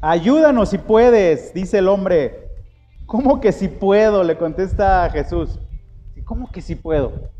Ayúdanos 0.00 0.70
si 0.70 0.78
puedes, 0.78 1.52
dice 1.52 1.78
el 1.78 1.88
hombre. 1.88 2.48
¿Cómo 3.06 3.40
que 3.40 3.52
si 3.52 3.68
puedo? 3.68 4.24
Le 4.24 4.38
contesta 4.38 5.08
Jesús. 5.10 5.58
¿Cómo 6.24 6.50
que 6.50 6.62
si 6.62 6.74
puedo? 6.74 7.30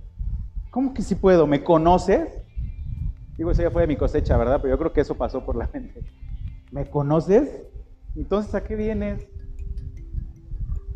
¿Cómo 0.70 0.92
que 0.92 1.02
si 1.02 1.14
puedo? 1.14 1.46
¿Me 1.46 1.64
conoces? 1.64 2.38
Digo, 3.38 3.50
eso 3.50 3.62
ya 3.62 3.70
fue 3.70 3.82
de 3.82 3.88
mi 3.88 3.96
cosecha, 3.96 4.36
¿verdad? 4.36 4.58
Pero 4.60 4.74
yo 4.74 4.78
creo 4.78 4.92
que 4.92 5.00
eso 5.00 5.14
pasó 5.14 5.44
por 5.44 5.56
la 5.56 5.70
mente. 5.72 6.02
¿Me 6.70 6.90
conoces? 6.90 7.62
Entonces, 8.14 8.54
¿a 8.54 8.62
qué 8.62 8.76
vienes? 8.76 9.26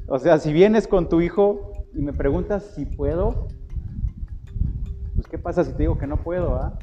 O 0.06 0.18
sea, 0.18 0.38
si 0.38 0.52
vienes 0.52 0.86
con 0.86 1.08
tu 1.08 1.20
hijo 1.20 1.72
y 1.94 2.02
me 2.02 2.12
preguntas 2.12 2.72
si 2.74 2.86
puedo, 2.86 3.48
pues 5.14 5.26
¿qué 5.28 5.38
pasa 5.38 5.64
si 5.64 5.72
te 5.72 5.84
digo 5.84 5.96
que 5.96 6.06
no 6.06 6.16
puedo? 6.16 6.56
Ah? 6.56 6.78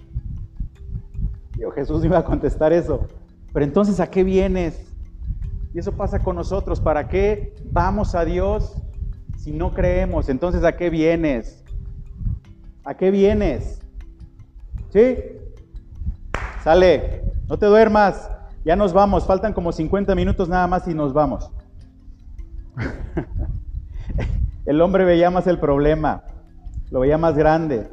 Digo, 1.58 1.72
Jesús 1.72 2.04
iba 2.06 2.18
a 2.18 2.24
contestar 2.24 2.74
eso. 2.74 3.08
Pero 3.54 3.66
entonces, 3.66 4.00
¿a 4.00 4.10
qué 4.10 4.24
vienes? 4.24 4.88
Y 5.74 5.80
eso 5.80 5.92
pasa 5.92 6.20
con 6.20 6.36
nosotros. 6.36 6.80
¿Para 6.80 7.08
qué 7.08 7.54
vamos 7.72 8.16
a 8.16 8.26
Dios 8.26 8.76
si 9.38 9.52
no 9.52 9.74
creemos? 9.74 10.30
Entonces, 10.30 10.64
¿a 10.64 10.76
qué 10.76 10.90
vienes? 10.90 11.64
¿A 12.84 12.96
qué 12.96 13.12
vienes? 13.12 13.80
¿Sí? 14.90 15.18
Sale, 16.64 17.24
no 17.48 17.58
te 17.58 17.66
duermas. 17.66 18.30
Ya 18.64 18.76
nos 18.76 18.94
vamos. 18.94 19.26
Faltan 19.26 19.54
como 19.54 19.72
50 19.72 20.16
minutos 20.16 20.48
nada 20.48 20.68
más 20.68 20.88
y 20.88 20.94
nos 20.94 21.14
vamos. 21.14 21.52
El 24.66 24.82
hombre 24.82 25.06
veía 25.06 25.32
más 25.32 25.48
el 25.48 25.60
problema, 25.60 26.24
lo 26.92 27.00
veía 27.00 27.18
más 27.18 27.36
grande. 27.36 27.88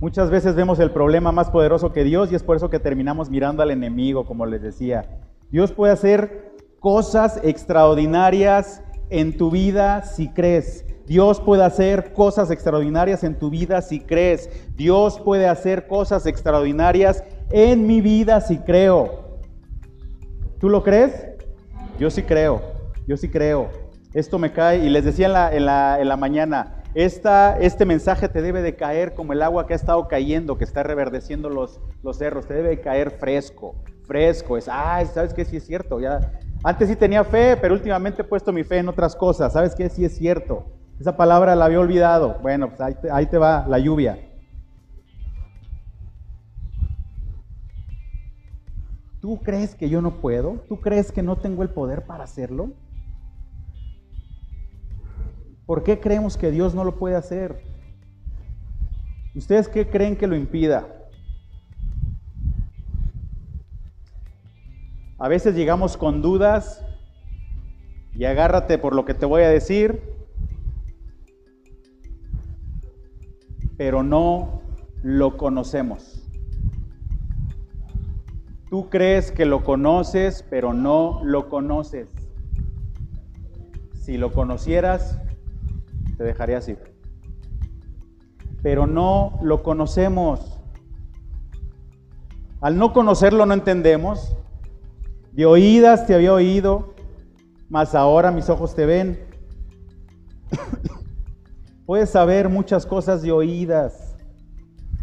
Muchas 0.00 0.30
veces 0.30 0.54
vemos 0.54 0.78
el 0.78 0.90
problema 0.90 1.32
más 1.32 1.50
poderoso 1.50 1.92
que 1.92 2.04
Dios 2.04 2.30
y 2.30 2.34
es 2.34 2.42
por 2.42 2.56
eso 2.56 2.70
que 2.70 2.78
terminamos 2.78 3.30
mirando 3.30 3.62
al 3.62 3.70
enemigo, 3.70 4.26
como 4.26 4.46
les 4.46 4.62
decía. 4.62 5.20
Dios 5.50 5.72
puede 5.72 5.92
hacer 5.92 6.54
cosas 6.80 7.40
extraordinarias 7.42 8.82
en 9.10 9.36
tu 9.36 9.50
vida 9.50 10.02
si 10.02 10.28
crees. 10.28 10.84
Dios 11.06 11.40
puede 11.40 11.64
hacer 11.64 12.12
cosas 12.12 12.50
extraordinarias 12.50 13.24
en 13.24 13.38
tu 13.38 13.48
vida 13.50 13.80
si 13.80 14.00
crees. 14.00 14.50
Dios 14.76 15.18
puede 15.18 15.48
hacer 15.48 15.86
cosas 15.86 16.26
extraordinarias 16.26 17.24
en 17.50 17.86
mi 17.86 18.00
vida 18.00 18.40
si 18.40 18.58
creo. 18.58 19.38
¿Tú 20.60 20.68
lo 20.68 20.82
crees? 20.82 21.28
Yo 21.98 22.10
sí 22.10 22.22
creo. 22.22 22.60
Yo 23.06 23.16
sí 23.16 23.28
creo. 23.28 23.87
Esto 24.12 24.38
me 24.38 24.52
cae 24.52 24.78
y 24.78 24.88
les 24.88 25.04
decía 25.04 25.26
en 25.26 25.32
la, 25.32 25.54
en 25.54 25.66
la, 25.66 26.00
en 26.00 26.08
la 26.08 26.16
mañana, 26.16 26.74
esta, 26.94 27.58
este 27.58 27.84
mensaje 27.84 28.28
te 28.28 28.40
debe 28.40 28.62
de 28.62 28.74
caer 28.74 29.14
como 29.14 29.34
el 29.34 29.42
agua 29.42 29.66
que 29.66 29.74
ha 29.74 29.76
estado 29.76 30.08
cayendo, 30.08 30.56
que 30.56 30.64
está 30.64 30.82
reverdeciendo 30.82 31.50
los, 31.50 31.80
los 32.02 32.16
cerros, 32.16 32.46
te 32.46 32.54
debe 32.54 32.70
de 32.70 32.80
caer 32.80 33.10
fresco, 33.10 33.76
fresco. 34.06 34.56
Es, 34.56 34.68
ah, 34.68 35.04
¿sabes 35.12 35.34
qué? 35.34 35.44
Sí 35.44 35.58
es 35.58 35.66
cierto. 35.66 36.00
Ya, 36.00 36.32
antes 36.64 36.88
sí 36.88 36.96
tenía 36.96 37.22
fe, 37.22 37.56
pero 37.60 37.74
últimamente 37.74 38.22
he 38.22 38.24
puesto 38.24 38.52
mi 38.52 38.64
fe 38.64 38.78
en 38.78 38.88
otras 38.88 39.14
cosas. 39.14 39.52
¿Sabes 39.52 39.74
qué? 39.74 39.88
Sí 39.90 40.04
es 40.04 40.16
cierto. 40.16 40.66
Esa 40.98 41.16
palabra 41.16 41.54
la 41.54 41.66
había 41.66 41.78
olvidado. 41.78 42.38
Bueno, 42.40 42.68
pues 42.70 42.80
ahí 42.80 42.96
ahí 43.12 43.26
te 43.26 43.36
va 43.38 43.66
la 43.68 43.78
lluvia. 43.78 44.18
¿Tú 49.20 49.42
crees 49.42 49.74
que 49.74 49.88
yo 49.88 50.00
no 50.00 50.20
puedo? 50.20 50.64
¿Tú 50.68 50.80
crees 50.80 51.12
que 51.12 51.22
no 51.22 51.36
tengo 51.36 51.62
el 51.62 51.70
poder 51.70 52.06
para 52.06 52.24
hacerlo? 52.24 52.70
¿Por 55.68 55.82
qué 55.82 56.00
creemos 56.00 56.38
que 56.38 56.50
Dios 56.50 56.74
no 56.74 56.82
lo 56.82 56.96
puede 56.96 57.14
hacer? 57.14 57.62
¿Ustedes 59.34 59.68
qué 59.68 59.86
creen 59.86 60.16
que 60.16 60.26
lo 60.26 60.34
impida? 60.34 60.88
A 65.18 65.28
veces 65.28 65.54
llegamos 65.54 65.98
con 65.98 66.22
dudas 66.22 66.86
y 68.14 68.24
agárrate 68.24 68.78
por 68.78 68.94
lo 68.94 69.04
que 69.04 69.12
te 69.12 69.26
voy 69.26 69.42
a 69.42 69.50
decir, 69.50 70.00
pero 73.76 74.02
no 74.02 74.62
lo 75.02 75.36
conocemos. 75.36 76.26
Tú 78.70 78.88
crees 78.88 79.32
que 79.32 79.44
lo 79.44 79.62
conoces, 79.64 80.42
pero 80.48 80.72
no 80.72 81.20
lo 81.24 81.50
conoces. 81.50 82.08
Si 83.92 84.16
lo 84.16 84.32
conocieras, 84.32 85.20
te 86.18 86.24
dejaré 86.24 86.56
así. 86.56 86.76
Pero 88.60 88.86
no 88.86 89.38
lo 89.40 89.62
conocemos. 89.62 90.60
Al 92.60 92.76
no 92.76 92.92
conocerlo 92.92 93.46
no 93.46 93.54
entendemos. 93.54 94.36
De 95.32 95.46
oídas 95.46 96.06
te 96.06 96.14
había 96.16 96.34
oído, 96.34 96.94
mas 97.68 97.94
ahora 97.94 98.32
mis 98.32 98.50
ojos 98.50 98.74
te 98.74 98.84
ven. 98.84 99.20
Puedes 101.86 102.10
saber 102.10 102.48
muchas 102.48 102.84
cosas 102.84 103.22
de 103.22 103.30
oídas. 103.30 104.16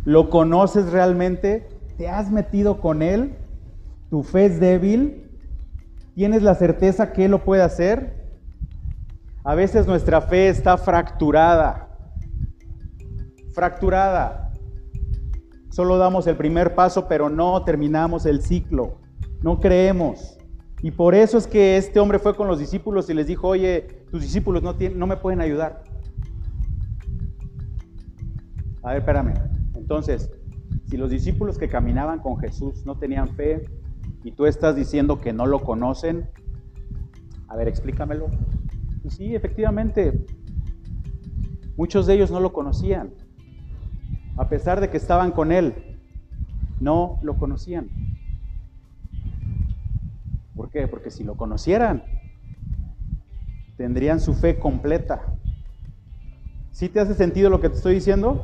¿Lo 0.04 0.30
conoces 0.30 0.92
realmente? 0.92 1.70
¿Te 1.98 2.10
has 2.10 2.30
metido 2.30 2.82
con 2.82 3.02
Él? 3.02 3.38
¿Tu 4.10 4.22
fe 4.22 4.48
es 4.48 4.60
débil? 4.60 5.32
¿Tienes 6.14 6.44
la 6.44 6.56
certeza 6.56 7.14
que 7.14 7.30
lo 7.30 7.46
puede 7.46 7.62
hacer? 7.62 8.25
A 9.46 9.54
veces 9.54 9.86
nuestra 9.86 10.22
fe 10.22 10.50
está 10.50 10.76
fracturada. 10.76 11.88
Fracturada. 13.54 14.52
Solo 15.70 16.00
damos 16.00 16.26
el 16.26 16.36
primer 16.36 16.74
paso, 16.74 17.08
pero 17.08 17.30
no 17.30 17.64
terminamos 17.64 18.26
el 18.26 18.42
ciclo. 18.42 18.98
No 19.44 19.60
creemos. 19.60 20.40
Y 20.82 20.90
por 20.90 21.14
eso 21.14 21.38
es 21.38 21.46
que 21.46 21.78
este 21.78 22.00
hombre 22.00 22.18
fue 22.18 22.36
con 22.36 22.48
los 22.48 22.58
discípulos 22.58 23.08
y 23.12 23.14
les 23.14 23.28
dijo, 23.28 23.48
oye, 23.48 24.06
tus 24.10 24.24
discípulos 24.24 24.64
no, 24.64 25.08
me 25.08 25.18
pueden 25.18 25.42
ayudar. 25.42 25.84
A 28.82 28.90
ver, 28.90 28.98
espérame. 28.98 29.36
Entonces, 29.76 30.32
si 30.90 30.98
los 30.98 31.12
discípulos 31.12 31.60
que 31.60 31.70
caminaban 31.70 32.20
con 32.20 32.40
Jesús 32.40 32.84
no 32.84 32.98
tenían 32.98 33.30
fe 33.36 33.66
y 34.24 34.32
tú 34.32 34.48
estás 34.48 34.76
diciendo 34.76 35.22
que 35.22 35.34
no 35.34 35.46
lo 35.46 35.60
conocen, 35.60 36.32
a 37.48 37.56
ver, 37.56 37.68
explícamelo. 37.68 38.28
Sí, 39.10 39.36
efectivamente, 39.36 40.20
muchos 41.78 42.08
de 42.08 42.16
ellos 42.16 42.32
no 42.32 42.40
lo 42.40 42.52
conocían. 42.52 43.14
A 44.36 44.50
pesar 44.50 44.82
de 44.82 44.90
que 44.90 44.98
estaban 44.98 45.32
con 45.32 45.52
él, 45.52 45.76
no 46.80 47.20
lo 47.22 47.38
conocían. 47.38 47.90
¿Por 50.56 50.70
qué? 50.70 50.88
Porque 50.88 51.12
si 51.12 51.24
lo 51.24 51.36
conocieran, 51.36 52.04
tendrían 53.78 54.20
su 54.20 54.34
fe 54.34 54.58
completa. 54.58 55.22
¿Sí 56.72 56.90
te 56.90 57.00
hace 57.00 57.14
sentido 57.14 57.50
lo 57.50 57.62
que 57.62 57.70
te 57.70 57.76
estoy 57.76 57.96
diciendo? 57.96 58.42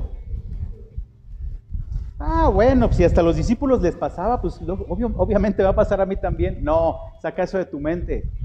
Ah, 2.20 2.50
bueno, 2.54 2.88
pues 2.88 2.98
si 2.98 3.04
hasta 3.04 3.24
los 3.24 3.36
discípulos 3.36 3.82
les 3.82 3.96
pasaba, 3.96 4.40
pues 4.40 4.60
obviamente 4.62 5.64
va 5.64 5.70
a 5.70 5.76
pasar 5.76 6.00
a 6.02 6.06
mí 6.06 6.16
también. 6.16 6.64
No, 6.64 6.98
saca 7.22 7.44
eso 7.44 7.58
de 7.58 7.66
tu 7.66 7.80
mente. 7.80 8.41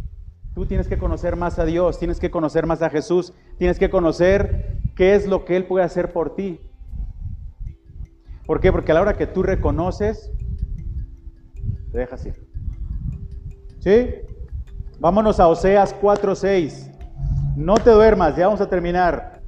Tú 0.56 0.64
tienes 0.64 0.88
que 0.88 0.96
conocer 0.96 1.36
más 1.36 1.58
a 1.58 1.66
Dios, 1.66 1.98
tienes 1.98 2.18
que 2.18 2.30
conocer 2.30 2.64
más 2.64 2.80
a 2.80 2.88
Jesús, 2.88 3.34
tienes 3.58 3.78
que 3.78 3.90
conocer 3.90 4.78
qué 4.94 5.14
es 5.14 5.26
lo 5.26 5.44
que 5.44 5.54
Él 5.54 5.66
puede 5.66 5.84
hacer 5.84 6.14
por 6.14 6.34
ti. 6.34 6.62
¿Por 8.46 8.58
qué? 8.58 8.72
Porque 8.72 8.90
a 8.90 8.94
la 8.94 9.02
hora 9.02 9.18
que 9.18 9.26
tú 9.26 9.42
reconoces, 9.42 10.32
te 11.92 11.98
dejas 11.98 12.24
ir. 12.24 12.48
¿Sí? 13.80 14.14
Vámonos 14.98 15.40
a 15.40 15.48
Oseas 15.48 15.94
4.6. 16.00 16.90
No 17.54 17.74
te 17.74 17.90
duermas, 17.90 18.34
ya 18.34 18.46
vamos 18.46 18.62
a 18.62 18.70
terminar. 18.70 19.42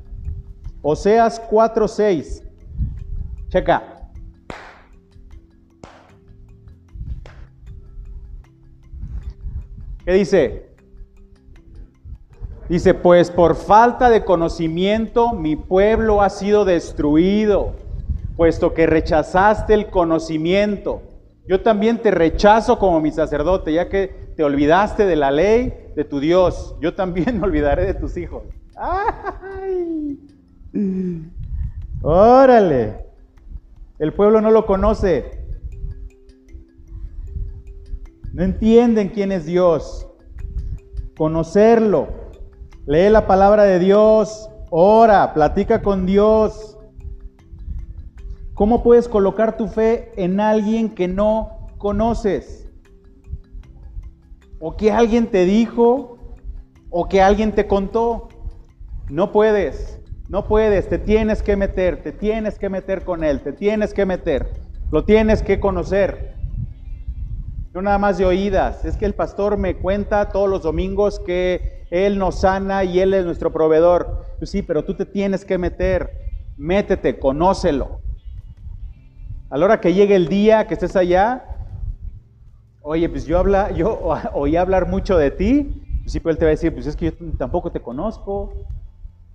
Oseas 0.83 1.41
4.6. 1.51 2.47
Checa. 3.49 4.11
¿Qué 10.05 10.13
dice? 10.13 10.68
Dice, 12.69 12.93
pues 12.93 13.31
por 13.31 13.57
falta 13.57 14.11
de 14.11 14.25
conocimiento 14.25 15.33
mi 15.33 15.57
pueblo 15.57 16.21
ha 16.21 16.29
sido 16.29 16.67
destruido, 16.67 17.73
puesto 18.37 18.75
que 18.75 18.87
rechazaste 18.87 19.73
el 19.73 19.87
conocimiento. 19.89 21.01
Yo 21.49 21.63
también 21.63 21.97
te 21.97 22.11
rechazo 22.11 22.79
como 22.79 23.01
mi 23.01 23.11
sacerdote, 23.11 23.73
ya 23.73 23.89
que 23.89 24.09
te 24.37 24.45
olvidaste 24.45 25.07
de 25.07 25.17
la 25.17 25.31
ley 25.31 25.73
de 25.97 26.05
tu 26.05 26.21
Dios. 26.21 26.77
Yo 26.83 26.95
también 26.95 27.41
me 27.41 27.47
olvidaré 27.47 27.87
de 27.87 27.95
tus 27.95 28.19
hijos. 28.19 28.43
¡Ay! 28.77 30.19
Órale. 32.03 33.07
El 33.99 34.13
pueblo 34.13 34.43
no 34.43 34.51
lo 34.51 34.67
conoce. 34.67 35.47
No 38.35 38.45
entienden 38.45 39.09
quién 39.09 39.33
es 39.33 39.47
Dios. 39.47 40.07
Conocerlo. 41.17 42.18
Lee 42.89 43.11
la 43.11 43.27
palabra 43.27 43.65
de 43.65 43.79
Dios. 43.79 44.49
Ora, 44.71 45.35
platica 45.35 45.83
con 45.83 46.07
Dios. 46.07 46.79
¿Cómo 48.55 48.83
puedes 48.83 49.09
colocar 49.09 49.59
tu 49.59 49.69
fe 49.69 50.11
en 50.17 50.41
alguien 50.41 50.95
que 50.95 51.07
no 51.07 51.67
conoces? 51.77 52.67
O 54.59 54.75
que 54.75 54.91
alguien 54.91 55.27
te 55.27 55.45
dijo, 55.45 56.17
o 56.89 57.11
que 57.11 57.21
alguien 57.21 57.53
te 57.53 57.67
contó. 57.67 58.31
No 59.11 59.33
puedes, 59.33 60.01
no 60.31 60.49
puedes, 60.49 60.89
te 60.89 60.97
tienes 60.97 61.43
que 61.43 61.57
meter, 61.57 62.03
te 62.03 62.13
tienes 62.13 62.59
que 62.59 62.71
meter 62.71 63.05
con 63.05 63.23
él, 63.23 63.43
te 63.43 63.53
tienes 63.53 63.93
que 63.93 64.07
meter, 64.07 64.51
lo 64.91 65.05
tienes 65.05 65.43
que 65.43 65.61
conocer 65.61 66.37
no 67.75 67.83
nada 67.83 67.99
más 67.99 68.17
de 68.17 68.25
oídas. 68.25 68.87
Es 68.87 68.97
que 68.97 69.05
el 69.05 69.15
pastor 69.15 69.59
me 69.59 69.77
cuenta 69.77 70.31
todos 70.31 70.49
los 70.49 70.63
domingos 70.63 71.21
que 71.21 71.78
Él 71.91 72.19
nos 72.19 72.41
sana 72.41 72.85
y 72.85 73.01
Él 73.01 73.15
es 73.15 73.25
nuestro 73.25 73.53
proveedor. 73.53 74.25
Pues 74.39 74.51
sí, 74.51 74.63
pero 74.63 74.85
tú 74.85 74.95
te 74.95 75.07
tienes 75.07 75.45
que 75.45 75.59
meter, 75.59 76.11
métete, 76.57 77.19
conócelo. 77.19 78.01
A 79.51 79.57
la 79.57 79.65
hora 79.65 79.81
que 79.81 79.95
llegue 79.95 80.15
el 80.15 80.29
día 80.29 80.67
que 80.67 80.75
estés 80.75 80.95
allá, 80.97 81.45
oye, 82.83 83.09
pues 83.09 83.25
yo, 83.27 83.39
habla, 83.39 83.71
yo 83.71 83.99
oí 84.35 84.57
hablar 84.57 84.89
mucho 84.89 85.17
de 85.17 85.31
ti, 85.31 85.83
pues 86.03 86.13
sí, 86.13 86.21
pues 86.21 86.35
Él 86.35 86.39
te 86.39 86.45
va 86.45 86.51
a 86.51 86.53
decir, 86.53 86.73
pues 86.73 86.87
es 86.87 86.97
que 86.97 87.07
yo 87.07 87.13
tampoco 87.37 87.73
te 87.73 87.81
conozco. 87.81 88.53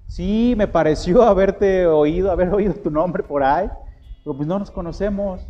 Sí, 0.08 0.54
me 0.58 0.68
pareció 0.68 1.22
haberte 1.24 1.88
oído, 1.88 2.32
haber 2.32 2.50
oído 2.50 2.74
tu 2.74 2.92
nombre 2.92 3.24
por 3.24 3.44
ahí, 3.44 3.70
pero 4.24 4.36
pues 4.36 4.48
no 4.48 4.60
nos 4.60 4.70
conocemos. 4.70 5.48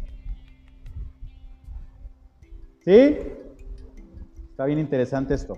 ¿Sí? 2.86 3.18
Está 4.52 4.66
bien 4.66 4.80
interesante 4.80 5.34
esto. 5.34 5.58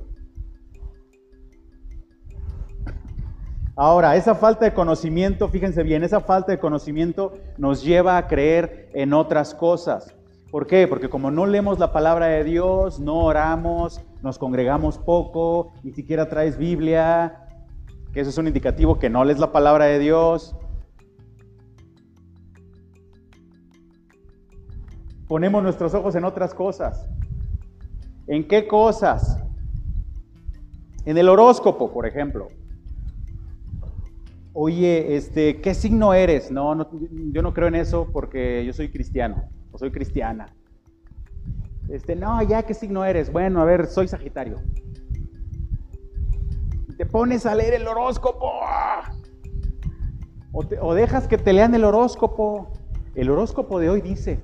Ahora, 3.77 4.15
esa 4.15 4.35
falta 4.35 4.63
de 4.63 4.73
conocimiento, 4.73 5.49
fíjense 5.49 5.83
bien, 5.83 6.03
esa 6.03 6.21
falta 6.21 6.53
de 6.53 6.59
conocimiento 6.59 7.33
nos 7.57 7.83
lleva 7.83 8.17
a 8.17 8.25
creer 8.25 8.89
en 8.93 9.11
otras 9.11 9.53
cosas. 9.53 10.15
¿Por 10.49 10.65
qué? 10.65 10.87
Porque 10.87 11.09
como 11.09 11.29
no 11.29 11.45
leemos 11.45 11.77
la 11.77 11.91
palabra 11.91 12.27
de 12.27 12.45
Dios, 12.45 13.01
no 13.01 13.17
oramos, 13.17 13.99
nos 14.21 14.39
congregamos 14.39 14.97
poco, 14.97 15.73
ni 15.83 15.91
siquiera 15.91 16.29
traes 16.29 16.57
Biblia, 16.57 17.47
que 18.13 18.21
eso 18.21 18.29
es 18.29 18.37
un 18.37 18.47
indicativo 18.47 18.97
que 18.97 19.09
no 19.09 19.25
lees 19.25 19.39
la 19.39 19.51
palabra 19.51 19.85
de 19.85 19.99
Dios. 19.99 20.55
Ponemos 25.27 25.61
nuestros 25.61 25.93
ojos 25.93 26.15
en 26.15 26.23
otras 26.23 26.53
cosas. 26.53 27.09
¿En 28.27 28.47
qué 28.47 28.67
cosas? 28.67 29.37
En 31.03 31.17
el 31.17 31.27
horóscopo, 31.27 31.91
por 31.91 32.05
ejemplo. 32.05 32.47
Oye, 34.57 35.17
este, 35.17 35.59
¿qué 35.59 35.73
signo 35.73 36.13
eres? 36.13 36.49
No, 36.49 36.89
yo 37.33 37.41
no 37.41 37.53
creo 37.53 37.67
en 37.67 37.75
eso 37.75 38.09
porque 38.13 38.63
yo 38.65 38.71
soy 38.71 38.89
cristiano 38.89 39.43
o 39.69 39.77
soy 39.77 39.91
cristiana. 39.91 40.47
Este, 41.89 42.15
no, 42.15 42.41
ya, 42.41 42.63
¿qué 42.63 42.73
signo 42.73 43.03
eres? 43.03 43.29
Bueno, 43.29 43.61
a 43.61 43.65
ver, 43.65 43.85
soy 43.85 44.07
Sagitario. 44.07 44.61
Te 46.97 47.05
pones 47.05 47.45
a 47.45 47.53
leer 47.53 47.73
el 47.73 47.85
horóscopo. 47.85 48.49
O, 50.53 50.63
o 50.81 50.93
dejas 50.93 51.27
que 51.27 51.37
te 51.37 51.51
lean 51.51 51.75
el 51.75 51.83
horóscopo. 51.83 52.71
El 53.13 53.29
horóscopo 53.29 53.77
de 53.81 53.89
hoy 53.89 53.99
dice, 53.99 54.39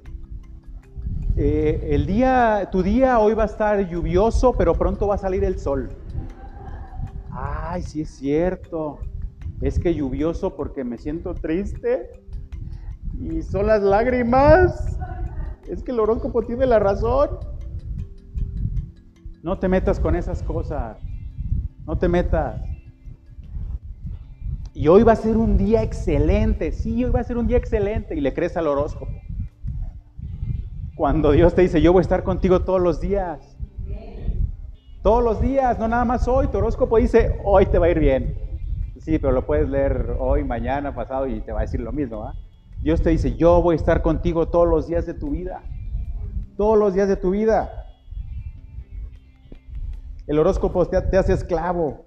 eh, 1.38 1.88
el 1.92 2.06
día, 2.06 2.68
tu 2.70 2.84
día 2.84 3.18
hoy 3.20 3.34
va 3.34 3.44
a 3.44 3.46
estar 3.46 3.90
lluvioso, 3.90 4.58
pero 4.58 4.78
pronto 4.78 5.08
va 5.08 5.16
a 5.16 5.20
salir 5.20 5.46
el 5.46 5.58
sol. 5.58 5.90
Ay, 7.32 7.82
sí 7.82 8.02
es 8.02 8.10
cierto. 8.10 9.00
Es 9.62 9.78
que 9.78 9.94
lluvioso 9.94 10.56
porque 10.56 10.84
me 10.84 10.98
siento 10.98 11.36
triste 11.36 12.10
y 13.20 13.44
son 13.44 13.68
las 13.68 13.84
lágrimas. 13.84 14.98
Es 15.70 15.84
que 15.84 15.92
el 15.92 16.00
horóscopo 16.00 16.42
tiene 16.42 16.66
la 16.66 16.80
razón. 16.80 17.30
No 19.44 19.60
te 19.60 19.68
metas 19.68 20.00
con 20.00 20.16
esas 20.16 20.42
cosas. 20.42 20.98
No 21.86 21.98
te 21.98 22.08
metas. 22.08 22.62
Y 24.74 24.88
hoy 24.88 25.04
va 25.04 25.12
a 25.12 25.16
ser 25.16 25.38
un 25.38 25.58
día 25.58 25.84
excelente. 25.84 26.72
Sí, 26.72 27.04
hoy 27.04 27.12
va 27.12 27.20
a 27.20 27.24
ser 27.24 27.38
un 27.38 27.46
día 27.46 27.58
excelente. 27.58 28.16
Y 28.16 28.22
le 28.22 28.34
crees 28.34 28.58
al 28.58 28.68
horóscopo. 28.68 29.12
Cuando 30.96 31.32
Dios 31.32 31.54
te 31.54 31.62
dice, 31.62 31.82
yo 31.82 31.94
voy 31.94 32.00
a 32.00 32.02
estar 32.02 32.24
contigo 32.24 32.62
todos 32.62 32.82
los 32.82 33.00
días. 33.00 33.58
Todos 35.04 35.24
los 35.24 35.42
días, 35.42 35.78
no 35.78 35.88
nada 35.88 36.06
más 36.06 36.28
hoy. 36.28 36.48
Tu 36.48 36.58
horóscopo 36.58 36.98
dice, 36.98 37.40
hoy 37.44 37.68
te 37.68 37.78
va 37.78 37.88
a 37.88 37.90
ir 37.90 38.00
bien. 38.00 38.51
Sí, 39.02 39.18
pero 39.18 39.34
lo 39.34 39.46
puedes 39.48 39.68
leer 39.68 40.16
hoy, 40.20 40.44
mañana, 40.44 40.94
pasado 40.94 41.26
y 41.26 41.42
te 41.42 41.52
va 41.52 41.60
a 41.60 41.62
decir 41.64 41.80
lo 41.80 41.92
mismo. 41.92 42.24
¿ah? 42.24 42.36
Dios 42.84 43.02
te 43.02 43.10
dice, 43.10 43.36
yo 43.36 43.62
voy 43.62 43.74
a 43.74 43.76
estar 43.78 44.04
contigo 44.04 44.48
todos 44.48 44.68
los 44.68 44.88
días 44.88 45.08
de 45.08 45.16
tu 45.16 45.32
vida. 45.32 45.64
Todos 46.56 46.78
los 46.78 46.94
días 46.94 47.08
de 47.08 47.16
tu 47.16 47.32
vida. 47.32 47.88
El 50.28 50.38
horóscopo 50.38 50.86
te, 50.88 51.18
hace 51.18 51.34
esclavo. 51.34 52.06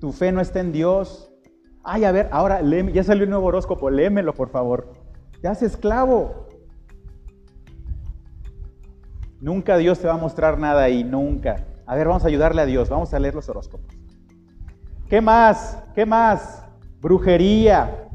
Tu 0.00 0.10
fe 0.12 0.32
no 0.32 0.40
está 0.40 0.60
en 0.60 0.72
Dios. 0.72 1.30
Ay, 1.82 2.04
a 2.04 2.12
ver, 2.12 2.28
ahora 2.32 2.62
léeme, 2.62 2.92
ya 2.92 3.04
salió 3.04 3.24
un 3.24 3.30
nuevo 3.30 3.46
horóscopo, 3.46 3.90
léemelo 3.90 4.32
por 4.32 4.48
favor. 4.48 4.90
Te 5.42 5.48
hace 5.48 5.66
esclavo. 5.66 6.48
Nunca 9.38 9.76
Dios 9.76 9.98
te 9.98 10.06
va 10.06 10.14
a 10.14 10.18
mostrar 10.18 10.58
nada 10.58 10.82
ahí, 10.82 11.04
nunca. 11.04 11.66
A 11.84 11.94
ver, 11.94 12.08
vamos 12.08 12.24
a 12.24 12.28
ayudarle 12.28 12.62
a 12.62 12.66
Dios, 12.66 12.88
vamos 12.88 13.12
a 13.12 13.18
leer 13.18 13.34
los 13.34 13.50
horóscopos. 13.50 14.03
¿Qué 15.08 15.20
más? 15.20 15.78
¿Qué 15.94 16.06
más? 16.06 16.64
Brujería. 17.00 18.08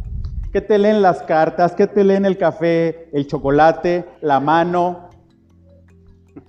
¿Qué 0.52 0.60
te 0.60 0.80
leen 0.80 1.04
las 1.04 1.22
cartas? 1.22 1.74
¿Qué 1.76 1.86
te 1.86 2.04
leen 2.04 2.26
el 2.26 2.38
café, 2.38 3.10
el 3.14 3.28
chocolate, 3.28 4.06
la 4.22 4.40
mano? 4.40 5.10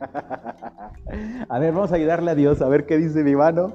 a 1.48 1.59
ver, 1.59 1.74
vamos 1.74 1.92
a 1.92 1.96
ayudarle 1.96 2.31
a 2.31 2.35
Dios, 2.35 2.62
a 2.62 2.68
ver 2.68 2.87
qué 2.87 2.96
dice 2.96 3.22
mi 3.22 3.37
mano. 3.37 3.74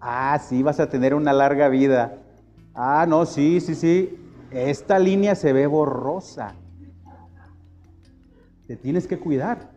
Ah, 0.00 0.40
sí, 0.42 0.64
vas 0.64 0.80
a 0.80 0.88
tener 0.88 1.14
una 1.14 1.32
larga 1.32 1.68
vida. 1.68 2.18
Ah, 2.74 3.06
no, 3.08 3.24
sí, 3.24 3.60
sí, 3.60 3.76
sí. 3.76 4.18
Esta 4.50 4.98
línea 4.98 5.36
se 5.36 5.52
ve 5.52 5.68
borrosa. 5.68 6.54
Te 8.66 8.76
tienes 8.76 9.06
que 9.06 9.20
cuidar. 9.20 9.70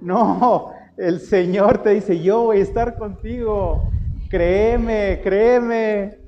No, 0.00 0.70
el 0.96 1.18
Señor 1.20 1.78
te 1.82 1.90
dice, 1.90 2.20
yo 2.20 2.44
voy 2.44 2.58
a 2.58 2.62
estar 2.62 2.96
contigo. 2.96 3.90
Créeme, 4.30 5.20
créeme. 5.24 6.18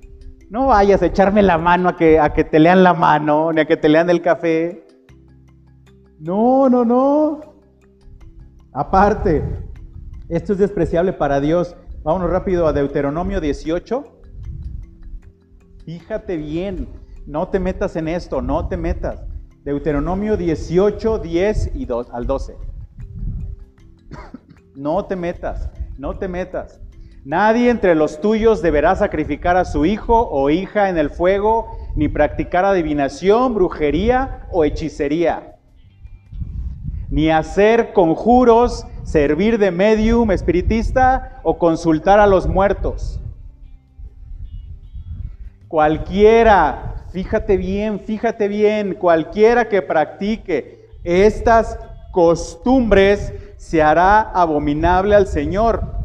No 0.51 0.67
vayas 0.67 1.01
a 1.03 1.07
echarme 1.07 1.41
la 1.41 1.57
mano 1.57 1.89
a 1.89 1.97
que, 1.97 2.19
a 2.19 2.33
que 2.33 2.43
te 2.43 2.59
lean 2.59 2.83
la 2.83 2.95
mano, 2.95 3.53
ni 3.53 3.61
a 3.61 3.65
que 3.65 3.77
te 3.77 3.89
lean 3.89 4.11
el 4.11 4.21
café. 4.21 4.85
No, 6.19 6.69
no, 6.69 6.85
no. 6.85 7.41
Aparte, 8.73 9.45
esto 10.29 10.53
es 10.53 10.59
despreciable 10.59 11.13
para 11.13 11.41
Dios. 11.41 11.77
Vámonos 12.03 12.29
rápido 12.29 12.67
a 12.67 12.73
Deuteronomio 12.73 13.41
18. 13.41 14.05
Fíjate 15.85 16.37
bien, 16.37 16.89
no 17.27 17.49
te 17.49 17.61
metas 17.61 17.95
en 17.95 18.09
esto, 18.09 18.43
no 18.43 18.67
te 18.67 18.77
metas. 18.77 19.25
Deuteronomio 19.63 20.37
18, 20.37 21.21
10 21.21 21.71
y 21.77 21.87
2, 21.87 22.11
al 22.11 22.27
12. 22.27 22.57
No 24.75 25.05
te 25.05 25.17
metas, 25.17 25.71
no 25.99 26.19
te 26.19 26.29
metas. 26.29 26.81
Nadie 27.25 27.71
entre 27.71 27.95
los 27.95 28.21
tuyos 28.21 28.63
deberá 28.63 28.97
sacrificar 28.97 29.57
a 29.57 29.65
su 29.65 29.87
hijo 29.87 30.29
o 30.29 30.51
hija 30.51 30.89
en 30.89 30.99
el 30.99 31.09
fuego, 31.09 31.79
ni 31.95 32.09
practicar 32.09 32.65
adivinación, 32.65 33.55
brujería 33.55 34.49
o 34.51 34.65
hechicería, 34.65 35.55
ni 37.11 37.31
hacer 37.31 37.93
conjuros, 37.93 38.87
servir 39.05 39.59
de 39.59 39.71
medium 39.71 40.33
espiritista 40.33 41.41
o 41.45 41.59
consultar 41.59 42.19
a 42.19 42.27
los 42.27 42.49
muertos. 42.49 43.21
Cualquiera, 45.69 47.07
fíjate 47.13 47.57
bien, 47.57 48.01
fíjate 48.01 48.49
bien, 48.49 48.95
cualquiera 48.95 49.69
que 49.69 49.81
practique 49.81 50.89
estas 51.05 51.79
costumbres 52.11 53.33
se 53.57 53.81
hará 53.81 54.21
abominable 54.21 55.15
al 55.15 55.29
Señor. 55.29 56.02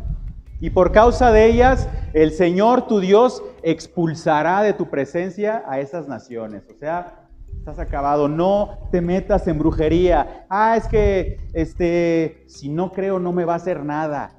Y 0.60 0.72
por 0.72 0.92
causa 0.92 1.32
de 1.32 1.46
ellas, 1.46 1.88
el 2.14 2.32
Señor 2.32 2.88
tu 2.88 3.00
Dios 3.00 3.44
expulsará 3.62 4.64
de 4.64 4.74
tu 4.74 4.90
presencia 4.90 5.64
a 5.68 5.80
esas 5.80 6.08
naciones. 6.08 6.64
O 6.74 6.78
sea, 6.80 7.28
estás 7.58 7.78
acabado, 7.78 8.28
no 8.28 8.80
te 8.92 9.02
metas 9.02 9.48
en 9.48 9.60
brujería. 9.60 10.46
Ah, 10.50 10.76
es 10.78 10.88
que 10.88 11.38
este 11.54 12.44
si 12.48 12.70
no 12.70 12.92
creo 12.92 13.20
no 13.20 13.34
me 13.34 13.46
va 13.46 13.54
a 13.54 13.58
hacer 13.58 13.84
nada. 13.84 14.32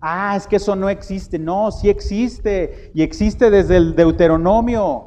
Ah, 0.00 0.34
es 0.36 0.46
que 0.46 0.56
eso 0.56 0.76
no 0.76 0.90
existe. 0.90 1.38
No, 1.38 1.70
sí 1.70 1.88
existe 1.88 2.90
y 2.92 3.02
existe 3.02 3.50
desde 3.50 3.76
el 3.76 3.94
Deuteronomio. 3.94 5.06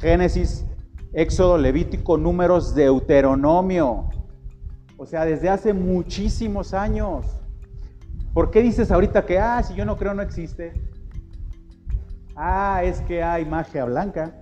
Génesis, 0.00 0.64
Éxodo, 1.12 1.58
Levítico, 1.58 2.16
Números, 2.16 2.74
Deuteronomio. 2.74 4.08
O 4.96 5.06
sea, 5.06 5.24
desde 5.24 5.50
hace 5.50 5.72
muchísimos 5.72 6.74
años. 6.74 7.39
¿Por 8.32 8.50
qué 8.50 8.62
dices 8.62 8.90
ahorita 8.92 9.26
que, 9.26 9.38
ah, 9.38 9.62
si 9.62 9.74
yo 9.74 9.84
no 9.84 9.96
creo 9.96 10.14
no 10.14 10.22
existe? 10.22 10.72
Ah, 12.36 12.82
es 12.84 13.00
que 13.02 13.22
hay 13.22 13.44
magia 13.44 13.84
blanca. 13.84 14.34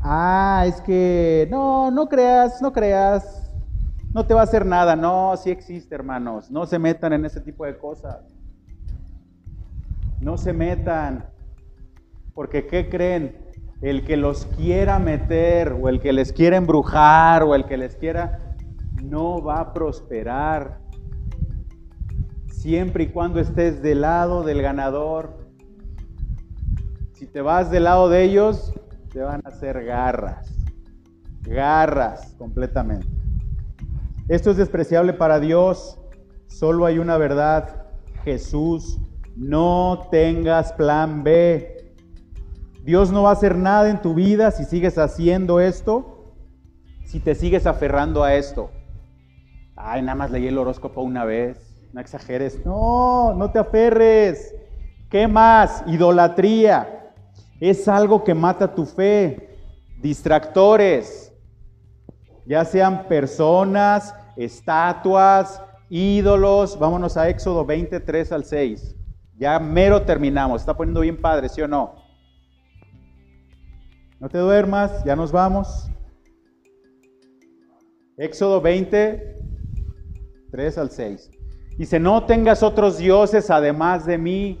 Ah, 0.00 0.64
es 0.66 0.80
que, 0.80 1.46
no, 1.50 1.90
no 1.90 2.08
creas, 2.08 2.62
no 2.62 2.72
creas. 2.72 3.52
No 4.14 4.26
te 4.26 4.32
va 4.32 4.40
a 4.40 4.44
hacer 4.44 4.64
nada. 4.64 4.96
No, 4.96 5.36
sí 5.36 5.50
existe, 5.50 5.94
hermanos. 5.94 6.50
No 6.50 6.66
se 6.66 6.78
metan 6.78 7.12
en 7.12 7.26
ese 7.26 7.40
tipo 7.40 7.66
de 7.66 7.76
cosas. 7.76 8.24
No 10.20 10.38
se 10.38 10.54
metan. 10.54 11.26
Porque, 12.34 12.66
¿qué 12.66 12.88
creen? 12.88 13.36
El 13.82 14.04
que 14.04 14.16
los 14.16 14.46
quiera 14.46 14.98
meter, 14.98 15.72
o 15.80 15.88
el 15.88 16.00
que 16.00 16.12
les 16.12 16.32
quiera 16.32 16.56
embrujar, 16.56 17.42
o 17.42 17.54
el 17.54 17.66
que 17.66 17.76
les 17.76 17.94
quiera 17.96 18.38
no 19.02 19.42
va 19.42 19.60
a 19.60 19.72
prosperar. 19.72 20.79
Siempre 22.60 23.04
y 23.04 23.06
cuando 23.06 23.40
estés 23.40 23.80
del 23.80 24.02
lado 24.02 24.42
del 24.42 24.60
ganador. 24.60 25.34
Si 27.14 27.26
te 27.26 27.40
vas 27.40 27.70
del 27.70 27.84
lado 27.84 28.10
de 28.10 28.22
ellos, 28.22 28.74
te 29.10 29.20
van 29.20 29.40
a 29.46 29.48
hacer 29.48 29.82
garras. 29.82 30.46
Garras 31.40 32.34
completamente. 32.36 33.06
Esto 34.28 34.50
es 34.50 34.58
despreciable 34.58 35.14
para 35.14 35.40
Dios. 35.40 35.98
Solo 36.48 36.84
hay 36.84 36.98
una 36.98 37.16
verdad. 37.16 37.86
Jesús. 38.24 39.00
No 39.36 40.08
tengas 40.10 40.74
plan 40.74 41.24
B. 41.24 41.94
Dios 42.84 43.10
no 43.10 43.22
va 43.22 43.30
a 43.30 43.32
hacer 43.32 43.56
nada 43.56 43.88
en 43.88 44.02
tu 44.02 44.12
vida 44.12 44.50
si 44.50 44.64
sigues 44.64 44.98
haciendo 44.98 45.60
esto, 45.60 46.34
si 47.06 47.20
te 47.20 47.34
sigues 47.34 47.66
aferrando 47.66 48.22
a 48.22 48.34
esto. 48.34 48.70
Ay, 49.76 50.02
nada 50.02 50.14
más 50.14 50.30
leí 50.30 50.46
el 50.46 50.58
horóscopo 50.58 51.00
una 51.00 51.24
vez. 51.24 51.69
No 51.92 52.00
exageres. 52.00 52.64
No, 52.64 53.34
no 53.34 53.50
te 53.50 53.58
aferres. 53.58 54.54
¿Qué 55.08 55.26
más? 55.26 55.82
Idolatría. 55.86 57.12
Es 57.60 57.88
algo 57.88 58.22
que 58.22 58.34
mata 58.34 58.74
tu 58.74 58.86
fe. 58.86 59.58
Distractores. 60.00 61.32
Ya 62.46 62.64
sean 62.64 63.06
personas, 63.06 64.14
estatuas, 64.36 65.62
ídolos. 65.88 66.78
Vámonos 66.78 67.16
a 67.16 67.28
Éxodo 67.28 67.64
23 67.64 68.32
al 68.32 68.44
6. 68.44 68.96
Ya 69.38 69.58
mero 69.58 70.02
terminamos. 70.02 70.62
Está 70.62 70.76
poniendo 70.76 71.00
bien 71.00 71.20
padre, 71.20 71.48
¿sí 71.48 71.60
o 71.60 71.68
no? 71.68 71.94
No 74.20 74.28
te 74.28 74.38
duermas, 74.38 75.02
ya 75.04 75.16
nos 75.16 75.32
vamos. 75.32 75.90
Éxodo 78.18 78.60
20, 78.60 79.38
3 80.50 80.78
al 80.78 80.90
6. 80.90 81.30
Dice, 81.80 81.98
no 81.98 82.24
tengas 82.24 82.62
otros 82.62 82.98
dioses 82.98 83.50
además 83.50 84.04
de 84.04 84.18
mí. 84.18 84.58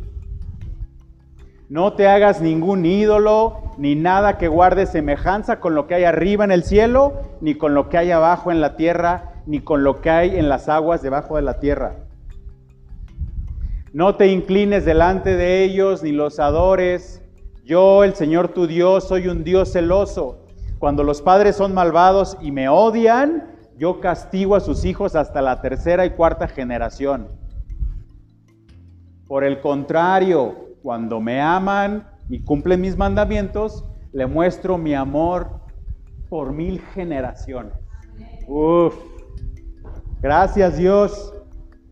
No 1.68 1.92
te 1.92 2.08
hagas 2.08 2.40
ningún 2.40 2.86
ídolo, 2.86 3.58
ni 3.76 3.94
nada 3.94 4.38
que 4.38 4.48
guarde 4.48 4.86
semejanza 4.86 5.60
con 5.60 5.74
lo 5.74 5.86
que 5.86 5.96
hay 5.96 6.04
arriba 6.04 6.46
en 6.46 6.50
el 6.50 6.64
cielo, 6.64 7.20
ni 7.42 7.56
con 7.56 7.74
lo 7.74 7.90
que 7.90 7.98
hay 7.98 8.10
abajo 8.10 8.50
en 8.50 8.62
la 8.62 8.74
tierra, 8.74 9.34
ni 9.44 9.60
con 9.60 9.84
lo 9.84 10.00
que 10.00 10.08
hay 10.08 10.38
en 10.38 10.48
las 10.48 10.70
aguas 10.70 11.02
debajo 11.02 11.36
de 11.36 11.42
la 11.42 11.60
tierra. 11.60 11.96
No 13.92 14.14
te 14.14 14.28
inclines 14.28 14.86
delante 14.86 15.36
de 15.36 15.62
ellos, 15.62 16.02
ni 16.02 16.12
los 16.12 16.40
adores. 16.40 17.20
Yo, 17.66 18.02
el 18.02 18.14
Señor 18.14 18.48
tu 18.48 18.66
Dios, 18.66 19.06
soy 19.06 19.28
un 19.28 19.44
Dios 19.44 19.72
celoso. 19.72 20.46
Cuando 20.78 21.04
los 21.04 21.20
padres 21.20 21.56
son 21.56 21.74
malvados 21.74 22.38
y 22.40 22.50
me 22.50 22.70
odian, 22.70 23.59
yo 23.80 23.98
castigo 23.98 24.56
a 24.56 24.60
sus 24.60 24.84
hijos 24.84 25.16
hasta 25.16 25.40
la 25.40 25.62
tercera 25.62 26.04
y 26.04 26.10
cuarta 26.10 26.46
generación. 26.46 27.28
Por 29.26 29.42
el 29.42 29.62
contrario, 29.62 30.76
cuando 30.82 31.18
me 31.18 31.40
aman 31.40 32.06
y 32.28 32.44
cumplen 32.44 32.82
mis 32.82 32.98
mandamientos, 32.98 33.86
le 34.12 34.26
muestro 34.26 34.76
mi 34.76 34.94
amor 34.94 35.62
por 36.28 36.52
mil 36.52 36.82
generaciones. 36.92 37.72
Uf. 38.46 38.94
Gracias 40.20 40.76
Dios. 40.76 41.32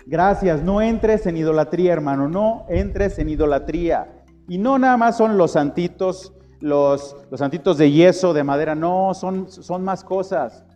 Gracias. 0.05 0.63
No 0.63 0.83
entres 0.83 1.27
en 1.27 1.39
idolatría, 1.39 1.95
hermano. 1.95 2.29
No 2.29 2.67
entres 2.69 3.19
en 3.19 3.31
idolatría. 3.31 4.25
Y 4.47 4.59
no 4.59 4.79
nada 4.79 4.99
más 4.99 5.17
son 5.17 5.39
los 5.39 5.53
santitos, 5.53 6.35
los, 6.61 7.17
los 7.31 7.41
santitos 7.41 7.79
de 7.79 7.91
yeso, 7.91 8.35
de 8.35 8.45
madera. 8.45 8.75
No, 8.75 9.15
son, 9.15 9.51
son 9.51 9.85
más 9.85 10.05
cosas. 10.05 10.67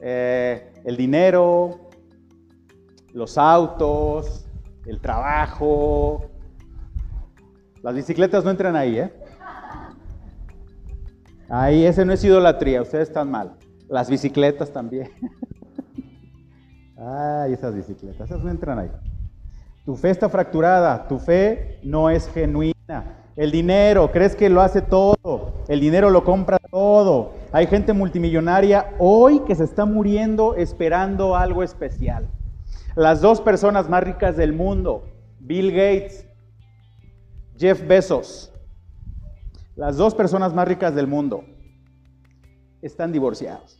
Eh, 0.00 0.72
el 0.84 0.96
dinero, 0.96 1.90
los 3.12 3.38
autos, 3.38 4.46
el 4.86 5.00
trabajo, 5.00 6.30
Las 7.82 7.94
bicicletas 7.94 8.44
no 8.44 8.50
entran 8.50 8.74
ahí, 8.74 8.98
¿eh? 8.98 9.12
Ahí, 11.48 11.86
ese 11.86 12.04
no 12.04 12.12
es 12.12 12.24
idolatría, 12.24 12.82
ustedes 12.82 13.08
están 13.08 13.30
mal. 13.30 13.56
Las 13.88 14.10
bicicletas 14.10 14.72
también. 14.72 15.10
Ay, 16.96 17.52
esas 17.52 17.74
bicicletas, 17.74 18.28
esas 18.28 18.42
no 18.42 18.50
entran 18.50 18.80
ahí. 18.80 18.90
Tu 19.84 19.94
fe 19.94 20.10
está 20.10 20.28
fracturada, 20.28 21.06
tu 21.06 21.20
fe 21.20 21.78
no 21.84 22.10
es 22.10 22.28
genuina. 22.28 22.74
El 23.36 23.50
dinero, 23.50 24.10
crees 24.12 24.34
que 24.34 24.48
lo 24.48 24.62
hace 24.62 24.80
todo, 24.80 25.52
el 25.68 25.78
dinero 25.78 26.08
lo 26.08 26.24
compra 26.24 26.58
todo. 26.58 27.32
Hay 27.52 27.66
gente 27.66 27.92
multimillonaria 27.92 28.94
hoy 28.98 29.40
que 29.40 29.54
se 29.54 29.64
está 29.64 29.84
muriendo 29.84 30.54
esperando 30.54 31.36
algo 31.36 31.62
especial. 31.62 32.30
Las 32.94 33.20
dos 33.20 33.42
personas 33.42 33.90
más 33.90 34.02
ricas 34.02 34.38
del 34.38 34.54
mundo, 34.54 35.04
Bill 35.38 35.70
Gates, 35.70 36.26
Jeff 37.58 37.86
Bezos, 37.86 38.54
las 39.74 39.98
dos 39.98 40.14
personas 40.14 40.54
más 40.54 40.66
ricas 40.66 40.94
del 40.94 41.06
mundo, 41.06 41.44
están 42.80 43.12
divorciados. 43.12 43.78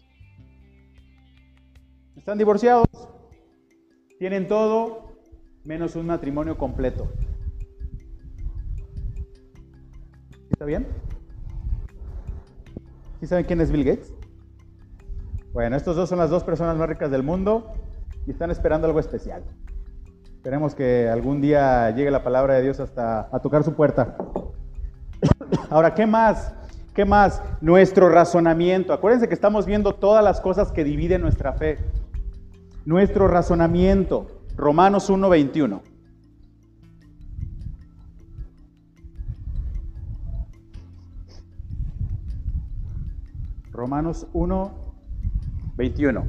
Están 2.14 2.36
divorciados, 2.36 2.86
tienen 4.18 4.48
todo 4.48 5.12
menos 5.64 5.96
un 5.96 6.06
matrimonio 6.06 6.58
completo. 6.58 7.08
¿Está 10.56 10.64
bien? 10.64 10.86
¿Sí 13.20 13.26
saben 13.26 13.44
quién 13.44 13.60
es 13.60 13.70
Bill 13.70 13.84
Gates? 13.84 14.10
Bueno, 15.52 15.76
estos 15.76 15.96
dos 15.96 16.08
son 16.08 16.16
las 16.16 16.30
dos 16.30 16.44
personas 16.44 16.78
más 16.78 16.88
ricas 16.88 17.10
del 17.10 17.22
mundo 17.22 17.74
y 18.26 18.30
están 18.30 18.50
esperando 18.50 18.86
algo 18.86 18.98
especial. 18.98 19.44
Esperemos 20.34 20.74
que 20.74 21.10
algún 21.10 21.42
día 21.42 21.90
llegue 21.90 22.10
la 22.10 22.24
palabra 22.24 22.54
de 22.54 22.62
Dios 22.62 22.80
hasta 22.80 23.28
a 23.30 23.40
tocar 23.40 23.64
su 23.64 23.74
puerta. 23.74 24.16
Ahora, 25.68 25.92
¿qué 25.92 26.06
más? 26.06 26.54
¿Qué 26.94 27.04
más? 27.04 27.42
Nuestro 27.60 28.08
razonamiento. 28.08 28.94
Acuérdense 28.94 29.28
que 29.28 29.34
estamos 29.34 29.66
viendo 29.66 29.96
todas 29.96 30.24
las 30.24 30.40
cosas 30.40 30.72
que 30.72 30.84
dividen 30.84 31.20
nuestra 31.20 31.52
fe. 31.52 31.76
Nuestro 32.86 33.28
razonamiento. 33.28 34.40
Romanos 34.56 35.10
1:21. 35.10 35.82
Romanos 43.76 44.26
1, 44.32 44.74
21. 45.76 46.24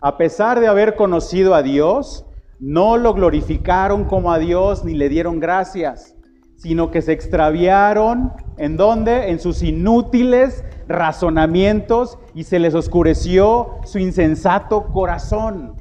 A 0.00 0.16
pesar 0.16 0.60
de 0.60 0.68
haber 0.68 0.94
conocido 0.94 1.56
a 1.56 1.62
Dios, 1.62 2.24
no 2.60 2.96
lo 2.96 3.14
glorificaron 3.14 4.04
como 4.04 4.32
a 4.32 4.38
Dios 4.38 4.84
ni 4.84 4.94
le 4.94 5.08
dieron 5.08 5.40
gracias, 5.40 6.14
sino 6.54 6.92
que 6.92 7.02
se 7.02 7.12
extraviaron 7.12 8.32
en 8.58 8.76
dónde? 8.76 9.30
En 9.30 9.40
sus 9.40 9.62
inútiles 9.64 10.64
razonamientos 10.86 12.18
y 12.32 12.44
se 12.44 12.60
les 12.60 12.76
oscureció 12.76 13.78
su 13.84 13.98
insensato 13.98 14.84
corazón. 14.92 15.74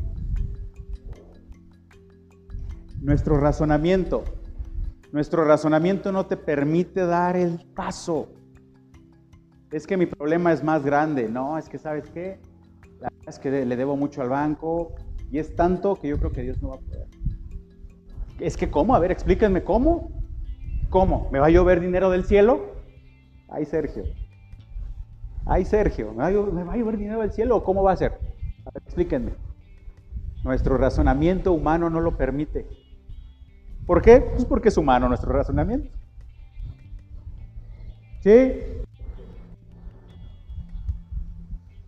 Nuestro 3.02 3.40
razonamiento, 3.40 4.24
nuestro 5.12 5.46
razonamiento 5.46 6.12
no 6.12 6.26
te 6.26 6.38
permite 6.38 7.06
dar 7.06 7.36
el 7.36 7.60
paso 7.76 8.30
es 9.72 9.88
que 9.88 9.98
mi 9.98 10.06
problema 10.06 10.52
es 10.52 10.64
más 10.64 10.84
grande. 10.84 11.30
No, 11.30 11.58
es 11.58 11.70
que 11.70 11.78
sabes 11.78 12.10
qué, 12.10 12.40
la 13.00 13.10
verdad 13.10 13.30
es 13.30 13.40
que 13.40 13.66
le 13.66 13.76
debo 13.76 13.96
mucho 13.96 14.22
al 14.22 14.30
banco 14.30 14.94
y 15.32 15.40
es 15.40 15.56
tanto 15.56 15.96
que 15.96 16.10
yo 16.10 16.18
creo 16.18 16.32
que 16.32 16.44
Dios 16.44 16.62
no 16.62 16.70
va 16.70 16.76
a 16.76 16.80
poder. 16.80 17.08
Es 18.40 18.58
que 18.58 18.70
cómo, 18.70 18.96
a 18.96 19.00
ver, 19.00 19.12
explíquenme 19.12 19.64
cómo. 19.64 20.12
¿Cómo? 20.90 21.30
¿Me 21.32 21.40
va 21.40 21.48
a 21.48 21.50
llover 21.50 21.80
dinero 21.80 22.10
del 22.10 22.26
cielo? 22.26 22.76
Ay, 23.48 23.66
Sergio. 23.66 24.04
Ay, 25.46 25.64
Sergio, 25.66 26.12
¿me 26.12 26.18
va, 26.18 26.28
a 26.28 26.78
llover, 26.78 26.98
dinero 26.98 27.22
del 27.22 27.32
cielo 27.32 27.64
cómo 27.64 27.82
va 27.82 27.94
a 27.94 27.98
ser? 27.98 28.14
A 28.66 28.72
ver, 28.72 28.84
explíquenme. 28.86 29.32
Nuestro 30.44 30.78
razonamiento 30.78 31.54
humano 31.54 31.90
no 31.90 32.02
lo 32.02 32.18
permite. 32.18 32.68
¿Por 33.86 34.02
qué? 34.02 34.22
Pues 34.22 34.46
porque 34.46 34.70
es 34.70 34.78
humano 34.78 35.08
nuestro 35.08 35.32
razonamiento. 35.32 35.90
¿Sí? 38.20 38.54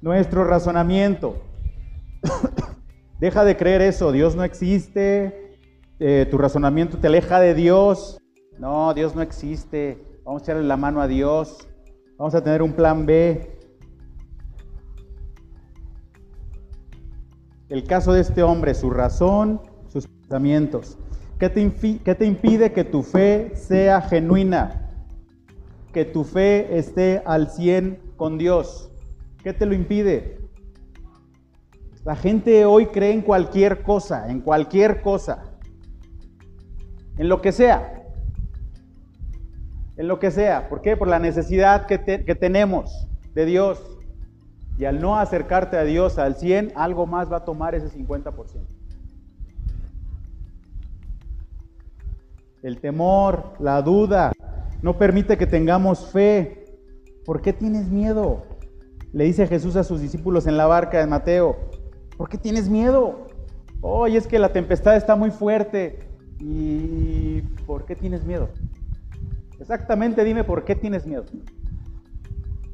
Nuestro 0.04 0.44
razonamiento. 0.44 1.42
Deja 3.22 3.46
de 3.46 3.56
creer 3.56 3.82
eso, 3.82 4.12
Dios 4.12 4.36
no 4.36 4.44
existe, 4.44 5.58
eh, 5.98 6.28
tu 6.30 6.38
razonamiento 6.38 6.98
te 6.98 7.08
aleja 7.08 7.40
de 7.40 7.54
Dios. 7.54 8.20
No, 8.60 8.94
Dios 8.94 9.16
no 9.16 9.22
existe. 9.22 9.98
Vamos 10.26 10.42
a 10.42 10.46
echarle 10.46 10.64
la 10.64 10.76
mano 10.76 11.02
a 11.02 11.08
Dios. 11.08 11.70
Vamos 12.18 12.36
a 12.36 12.44
tener 12.44 12.62
un 12.62 12.74
plan 12.74 13.06
B. 13.06 13.58
El 17.70 17.86
caso 17.86 18.12
de 18.12 18.22
este 18.22 18.44
hombre, 18.44 18.76
su 18.76 18.90
razón, 18.90 19.62
sus 19.88 20.06
pensamientos. 20.08 20.98
¿Qué 21.40 21.50
te, 21.50 22.00
¿Qué 22.04 22.14
te 22.14 22.26
impide 22.26 22.74
que 22.74 22.84
tu 22.84 23.04
fe 23.04 23.54
sea 23.56 24.02
genuina? 24.02 24.92
Que 25.94 26.04
tu 26.04 26.26
fe 26.26 26.78
esté 26.78 27.24
al 27.26 27.50
100 27.50 28.14
con 28.18 28.38
Dios. 28.38 28.93
¿Qué 29.44 29.52
te 29.52 29.66
lo 29.66 29.74
impide? 29.74 30.38
La 32.06 32.16
gente 32.16 32.66
hoy 32.66 32.88
cree 32.88 33.12
en 33.12 33.22
cualquier 33.22 33.84
cosa, 33.84 34.30
en 34.30 34.40
cualquier 34.40 35.02
cosa, 35.02 35.58
en 37.18 37.28
lo 37.28 37.42
que 37.42 37.52
sea, 37.52 38.04
en 39.98 40.08
lo 40.08 40.20
que 40.20 40.32
sea. 40.32 40.70
¿Por 40.70 40.82
qué? 40.82 40.96
Por 40.96 41.10
la 41.10 41.20
necesidad 41.20 41.86
que, 41.86 41.98
tenemos 41.98 43.08
de 43.34 43.46
Dios. 43.46 43.82
Y 44.78 44.86
al 44.86 45.02
no 45.02 45.18
acercarte 45.18 45.78
a 45.78 45.84
Dios 45.84 46.18
al 46.18 46.36
100, 46.36 46.72
algo 46.76 47.06
más 47.06 47.32
va 47.32 47.38
a 47.38 47.46
tomar 47.46 47.76
ese 47.76 47.90
50%. 47.90 48.66
El 52.64 52.80
temor, 52.80 53.54
la 53.60 53.82
duda, 53.82 54.32
no 54.82 54.98
permite 54.98 55.38
que 55.38 55.48
tengamos 55.48 56.12
fe. 56.12 56.66
¿Por 57.26 57.42
qué 57.42 57.54
tienes 57.54 57.88
miedo? 57.88 58.53
Le 59.14 59.26
dice 59.26 59.46
Jesús 59.46 59.76
a 59.76 59.84
sus 59.84 60.02
discípulos 60.02 60.48
en 60.48 60.58
la 60.58 60.66
barca 60.66 60.98
de 60.98 61.06
Mateo, 61.06 61.56
¿por 62.18 62.30
qué 62.30 62.40
tienes 62.40 62.68
miedo? 62.68 63.28
Oye, 63.82 64.18
es 64.18 64.28
que 64.28 64.40
la 64.40 64.50
tempestad 64.50 64.96
está 64.96 65.16
muy 65.16 65.30
fuerte. 65.30 66.00
¿Y 66.40 67.42
por 67.68 67.86
qué 67.86 67.96
tienes 67.96 68.26
miedo? 68.26 68.50
Exactamente, 69.60 70.24
dime 70.24 70.44
por 70.44 70.66
qué 70.66 70.76
tienes 70.76 71.06
miedo. 71.06 71.26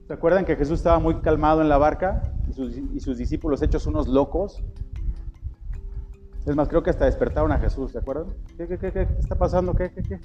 ¿Se 0.07 0.13
acuerdan 0.13 0.45
que 0.45 0.55
Jesús 0.55 0.79
estaba 0.79 0.97
muy 0.97 1.15
calmado 1.15 1.61
en 1.61 1.67
la 1.67 1.77
barca 1.77 2.23
y 2.47 2.99
sus, 2.99 3.17
discípulos 3.17 3.61
hechos 3.61 3.85
unos 3.85 4.07
locos? 4.07 4.63
Es 6.45 6.55
más, 6.55 6.69
creo 6.69 6.81
que 6.81 6.89
hasta 6.89 7.05
despertaron 7.05 7.51
a 7.51 7.59
Jesús, 7.59 7.91
¿se 7.91 7.99
acuerdan? 7.99 8.27
¿Qué, 8.57 8.65
qué, 8.65 8.77
qué, 8.77 8.91
qué 8.91 9.07
está 9.19 9.35
pasando? 9.35 9.75
¿Qué, 9.75 9.91
qué, 9.91 10.01
qué? 10.03 10.19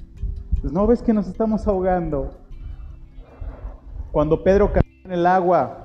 Pues 0.61 0.73
no 0.73 0.87
ves 0.87 1.03
que 1.03 1.13
nos 1.13 1.27
estamos 1.27 1.67
ahogando. 1.67 2.31
Cuando 4.13 4.43
Pedro 4.45 4.73
cayó 4.73 4.89
en 5.05 5.13
el 5.13 5.27
agua, 5.27 5.84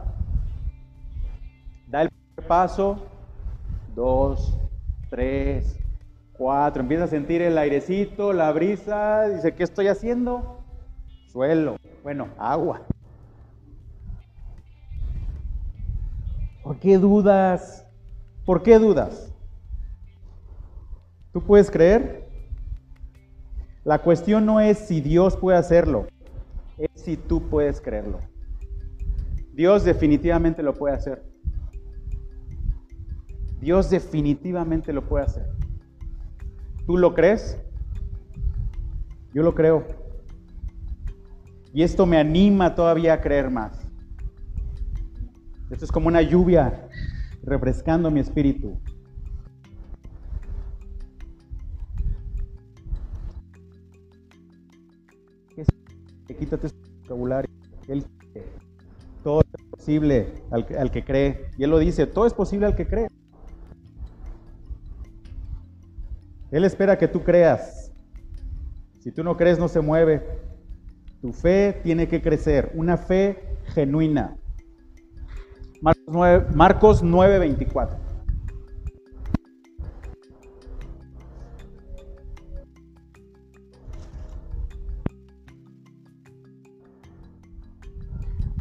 Da 1.90 2.04
el 2.04 2.10
paso, 2.48 3.08
dos, 3.96 4.56
tres, 5.10 5.76
cuatro. 6.34 6.84
Empieza 6.84 7.06
a 7.06 7.08
sentir 7.08 7.42
el 7.42 7.58
airecito, 7.58 8.32
la 8.32 8.52
brisa. 8.52 9.28
Dice, 9.28 9.56
¿qué 9.56 9.64
estoy 9.64 9.88
haciendo? 9.88 10.64
Suelo. 11.32 11.78
Bueno, 12.04 12.28
agua. 12.38 12.82
¿Por 16.64 16.78
qué 16.80 17.00
dudas? 17.00 17.88
¿Por 18.46 18.62
qué 18.62 18.78
dudas? 18.78 19.34
¿Tú 21.34 21.42
puedes 21.42 21.72
creer? 21.72 22.30
La 23.84 24.00
cuestión 24.00 24.46
no 24.46 24.60
es 24.60 24.78
si 24.78 25.02
Dios 25.02 25.36
puede 25.38 25.58
hacerlo, 25.58 26.06
es 26.78 26.90
si 26.94 27.18
tú 27.18 27.50
puedes 27.50 27.82
creerlo. 27.82 28.20
Dios 29.54 29.84
definitivamente 29.84 30.62
lo 30.62 30.74
puede 30.76 30.96
hacer. 30.96 31.29
Dios 33.60 33.90
definitivamente 33.90 34.94
lo 34.94 35.08
puede 35.08 35.26
hacer. 35.26 35.46
¿Tú 36.86 36.98
lo 36.98 37.14
crees? 37.14 37.60
Yo 39.34 39.44
lo 39.44 39.54
creo. 39.54 39.86
Y 41.74 41.84
esto 41.84 42.06
me 42.06 42.18
anima 42.18 42.74
todavía 42.74 43.14
a 43.14 43.22
creer 43.22 43.52
más. 43.52 43.78
Esto 45.70 45.86
es 45.86 45.92
como 45.92 46.08
una 46.08 46.22
lluvia 46.22 46.88
refrescando 47.44 48.10
mi 48.10 48.20
espíritu. 48.20 48.80
Quítate 56.40 56.70
su 56.70 56.76
vocabulario. 57.02 57.52
todo 59.24 59.42
es 59.42 59.66
posible 59.70 60.42
al 60.52 60.90
que 60.90 61.04
cree. 61.04 61.52
Y 61.58 61.66
él 61.66 61.70
lo 61.70 61.80
dice, 61.80 62.08
todo 62.08 62.26
es 62.26 62.34
posible 62.34 62.66
al 62.66 62.76
que 62.78 62.88
cree. 62.88 63.10
Él 66.52 66.64
espera 66.64 66.98
que 66.98 67.08
tú 67.08 67.24
creas. 67.24 67.92
Si 69.00 69.12
tú 69.12 69.24
no 69.24 69.38
crees, 69.38 69.60
no 69.60 69.68
se 69.68 69.82
mueve. 69.82 70.24
Tu 71.22 71.32
fe 71.32 71.80
tiene 71.84 72.08
que 72.08 72.22
crecer, 72.22 72.72
una 72.74 72.98
fe 72.98 73.58
genuina. 73.74 74.36
Marcos 75.82 76.06
9, 76.08 76.46
Marcos 76.54 77.04
9 77.04 77.40
24. 77.40 77.98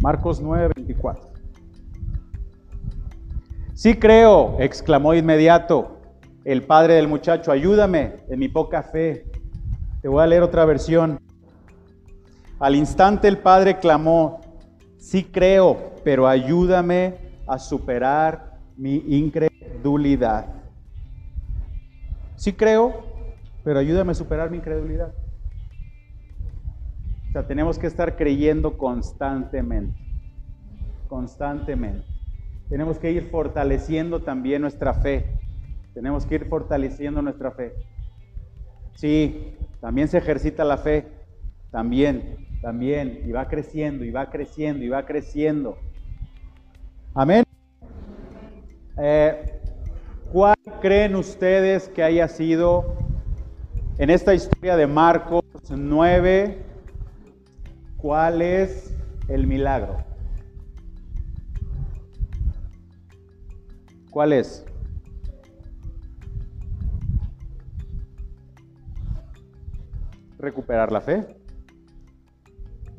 Marcos 0.00 0.40
9, 0.40 0.70
24. 0.76 1.28
Sí 3.74 3.94
creo, 3.98 4.56
exclamó 4.60 5.14
inmediato 5.14 5.97
el 6.44 6.62
padre 6.62 6.94
del 6.94 7.08
muchacho, 7.08 7.52
ayúdame 7.52 8.16
en 8.28 8.38
mi 8.38 8.48
poca 8.48 8.82
fe. 8.82 9.26
Te 10.00 10.08
voy 10.08 10.22
a 10.22 10.26
leer 10.26 10.42
otra 10.42 10.64
versión. 10.64 11.18
Al 12.58 12.74
instante 12.74 13.28
el 13.28 13.38
padre 13.38 13.78
clamó, 13.78 14.40
sí 14.98 15.24
creo, 15.24 15.92
pero 16.04 16.26
ayúdame 16.26 17.16
a 17.46 17.58
superar 17.58 18.58
mi 18.76 18.96
incredulidad. 19.08 20.46
Sí 22.36 22.52
creo, 22.52 23.04
pero 23.64 23.78
ayúdame 23.78 24.12
a 24.12 24.14
superar 24.14 24.50
mi 24.50 24.58
incredulidad. 24.58 25.12
O 27.28 27.32
sea, 27.32 27.46
tenemos 27.46 27.78
que 27.78 27.86
estar 27.86 28.16
creyendo 28.16 28.78
constantemente, 28.78 29.94
constantemente. 31.08 32.06
Tenemos 32.68 32.98
que 32.98 33.10
ir 33.10 33.28
fortaleciendo 33.30 34.20
también 34.20 34.62
nuestra 34.62 34.94
fe. 34.94 35.38
Tenemos 35.98 36.24
que 36.24 36.36
ir 36.36 36.44
fortaleciendo 36.44 37.20
nuestra 37.20 37.50
fe. 37.50 37.74
Sí, 38.94 39.56
también 39.80 40.06
se 40.06 40.18
ejercita 40.18 40.62
la 40.62 40.78
fe, 40.78 41.08
también, 41.72 42.36
también, 42.62 43.22
y 43.26 43.32
va 43.32 43.48
creciendo, 43.48 44.04
y 44.04 44.12
va 44.12 44.30
creciendo, 44.30 44.84
y 44.84 44.88
va 44.88 45.04
creciendo. 45.04 45.76
Amén. 47.14 47.42
Eh, 48.96 49.60
¿Cuál 50.32 50.54
creen 50.80 51.16
ustedes 51.16 51.88
que 51.88 52.04
haya 52.04 52.28
sido 52.28 52.94
en 53.98 54.10
esta 54.10 54.34
historia 54.34 54.76
de 54.76 54.86
Marcos 54.86 55.42
9? 55.68 56.62
¿Cuál 57.96 58.40
es 58.40 58.96
el 59.26 59.48
milagro? 59.48 59.96
¿Cuál 64.12 64.32
es? 64.32 64.64
Recuperar 70.38 70.92
la 70.92 71.00
fe. 71.00 71.36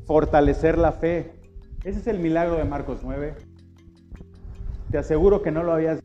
Fortalecer 0.06 0.78
la 0.78 0.92
fe. 0.92 1.32
Ese 1.84 2.00
es 2.00 2.06
el 2.06 2.18
milagro 2.18 2.56
de 2.56 2.64
Marcos 2.64 3.00
9. 3.02 3.34
Te 4.90 4.98
aseguro 4.98 5.42
que 5.42 5.50
no 5.50 5.62
lo 5.62 5.72
habías 5.72 6.00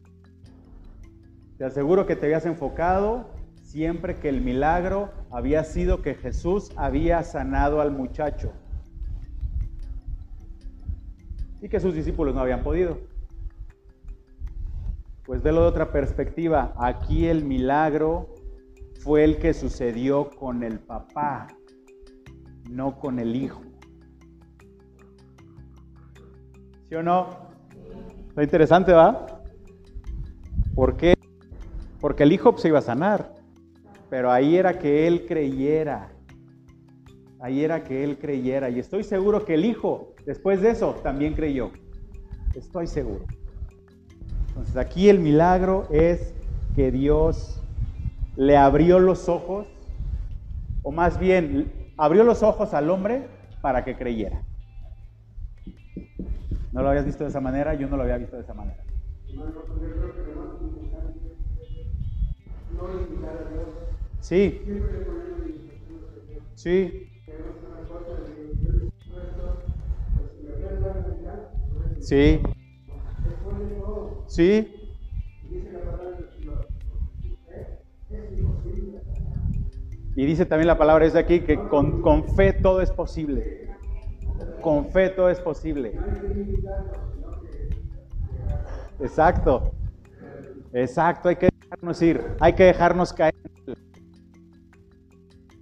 te 1.58 1.64
aseguro 1.64 2.06
que 2.06 2.18
te 2.18 2.26
habías 2.26 2.46
enfocado 2.46 3.30
siempre 3.64 4.16
que 4.16 4.28
el 4.28 4.42
milagro 4.42 5.10
había 5.32 5.64
sido 5.64 6.02
que 6.02 6.16
Jesús 6.16 6.72
había 6.76 7.24
sanado 7.24 7.80
al 7.80 7.92
muchacho 7.92 8.52
y 11.62 11.70
que 11.70 11.80
sus 11.80 11.96
discípulos 11.96 12.36
no 12.36 12.42
habían 12.42 12.62
podido. 12.62 13.00
Pues 15.26 15.42
velo 15.42 15.62
de 15.62 15.68
otra 15.68 15.92
perspectiva, 15.92 16.74
aquí 16.78 17.28
el 17.28 17.44
milagro 17.44 18.35
fue 19.06 19.24
el 19.24 19.38
que 19.38 19.54
sucedió 19.54 20.32
con 20.32 20.64
el 20.64 20.80
papá, 20.80 21.46
no 22.72 22.98
con 22.98 23.20
el 23.20 23.36
hijo. 23.36 23.62
¿Sí 26.90 26.96
o 26.96 27.04
no? 27.04 27.30
Está 28.30 28.42
interesante, 28.42 28.94
¿va? 28.94 29.44
¿Por 30.74 30.98
qué? 30.98 31.14
Porque 32.02 32.24
el 32.24 32.32
hijo 32.32 32.58
se 32.58 32.70
iba 32.70 32.80
a 32.80 32.82
sanar, 32.82 33.32
pero 34.10 34.32
ahí 34.32 34.56
era 34.56 34.80
que 34.80 35.06
él 35.06 35.28
creyera. 35.28 36.12
Ahí 37.40 37.64
era 37.64 37.84
que 37.84 38.04
él 38.04 38.18
creyera. 38.18 38.72
Y 38.72 38.80
estoy 38.80 39.04
seguro 39.04 39.46
que 39.46 39.54
el 39.54 39.66
hijo, 39.66 40.16
después 40.26 40.64
de 40.64 40.72
eso, 40.72 40.96
también 41.04 41.36
creyó. 41.36 41.70
Estoy 42.56 42.88
seguro. 42.88 43.26
Entonces 44.48 44.76
aquí 44.78 45.10
el 45.10 45.20
milagro 45.20 45.88
es 45.92 46.34
que 46.76 46.92
Dios 46.92 47.62
le 48.38 48.58
abrió 48.58 49.00
los 49.00 49.30
ojos, 49.30 49.68
o 50.84 50.92
más 50.92 51.20
bien 51.20 51.72
abrió 51.98 52.24
los 52.24 52.44
ojos 52.44 52.74
al 52.74 52.90
hombre 52.90 53.28
para 53.62 53.84
que 53.84 53.96
creyera. 53.96 54.42
¿No 56.72 56.82
lo 56.82 56.90
habías 56.90 57.06
visto 57.06 57.24
de 57.24 57.30
esa 57.30 57.40
manera? 57.40 57.74
Yo 57.74 57.88
no 57.88 57.98
lo 57.98 58.04
había 58.04 58.18
visto 58.18 58.36
de 58.36 58.42
esa 58.44 58.54
manera. 58.54 58.84
Sí. 64.20 64.62
Sí. 66.56 67.10
Sí. 72.00 72.42
Sí. 74.28 74.85
Y 80.16 80.26
dice 80.26 80.46
también 80.46 80.68
la 80.68 80.78
palabra 80.78 81.06
es 81.06 81.16
aquí 81.16 81.42
que 81.42 81.58
con, 81.68 82.24
fe 82.36 82.54
todo 82.54 82.82
es 82.82 82.92
posible. 82.92 83.70
Con 84.62 84.90
fe 84.90 85.10
todo 85.10 85.30
es 85.30 85.40
posible. 85.40 85.94
Exacto. 89.00 89.72
Exacto, 90.74 91.30
hay 91.30 91.36
que 91.38 91.50
dejarnos 91.62 92.02
ir, 92.02 92.22
hay 92.40 92.54
que 92.54 92.64
dejarnos 92.66 93.14
caer. 93.14 93.34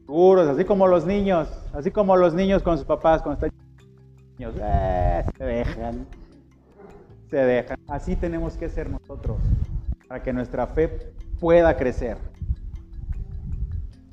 Seguros, 0.05 0.47
así 0.47 0.65
como 0.65 0.87
los 0.87 1.05
niños, 1.05 1.47
así 1.73 1.91
como 1.91 2.15
los 2.15 2.33
niños 2.33 2.63
con 2.63 2.77
sus 2.77 2.85
papás 2.85 3.21
cuando 3.21 3.45
están 3.45 3.59
niños, 4.37 4.55
eh, 4.59 5.23
se 5.37 5.43
dejan 5.43 6.07
se 7.33 7.43
dejan. 7.43 7.79
Así 7.87 8.15
tenemos 8.15 8.55
que 8.55 8.69
ser 8.69 8.91
nosotros 8.91 9.37
para 10.07 10.21
que 10.21 10.31
nuestra 10.31 10.67
fe 10.67 11.13
pueda 11.39 11.75
crecer. 11.75 12.17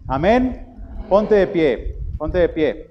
Amén. 0.08 0.66
Ponte 1.08 1.34
de 1.34 1.46
pie, 1.46 1.96
ponte 2.18 2.38
de 2.38 2.48
pie. 2.48 2.90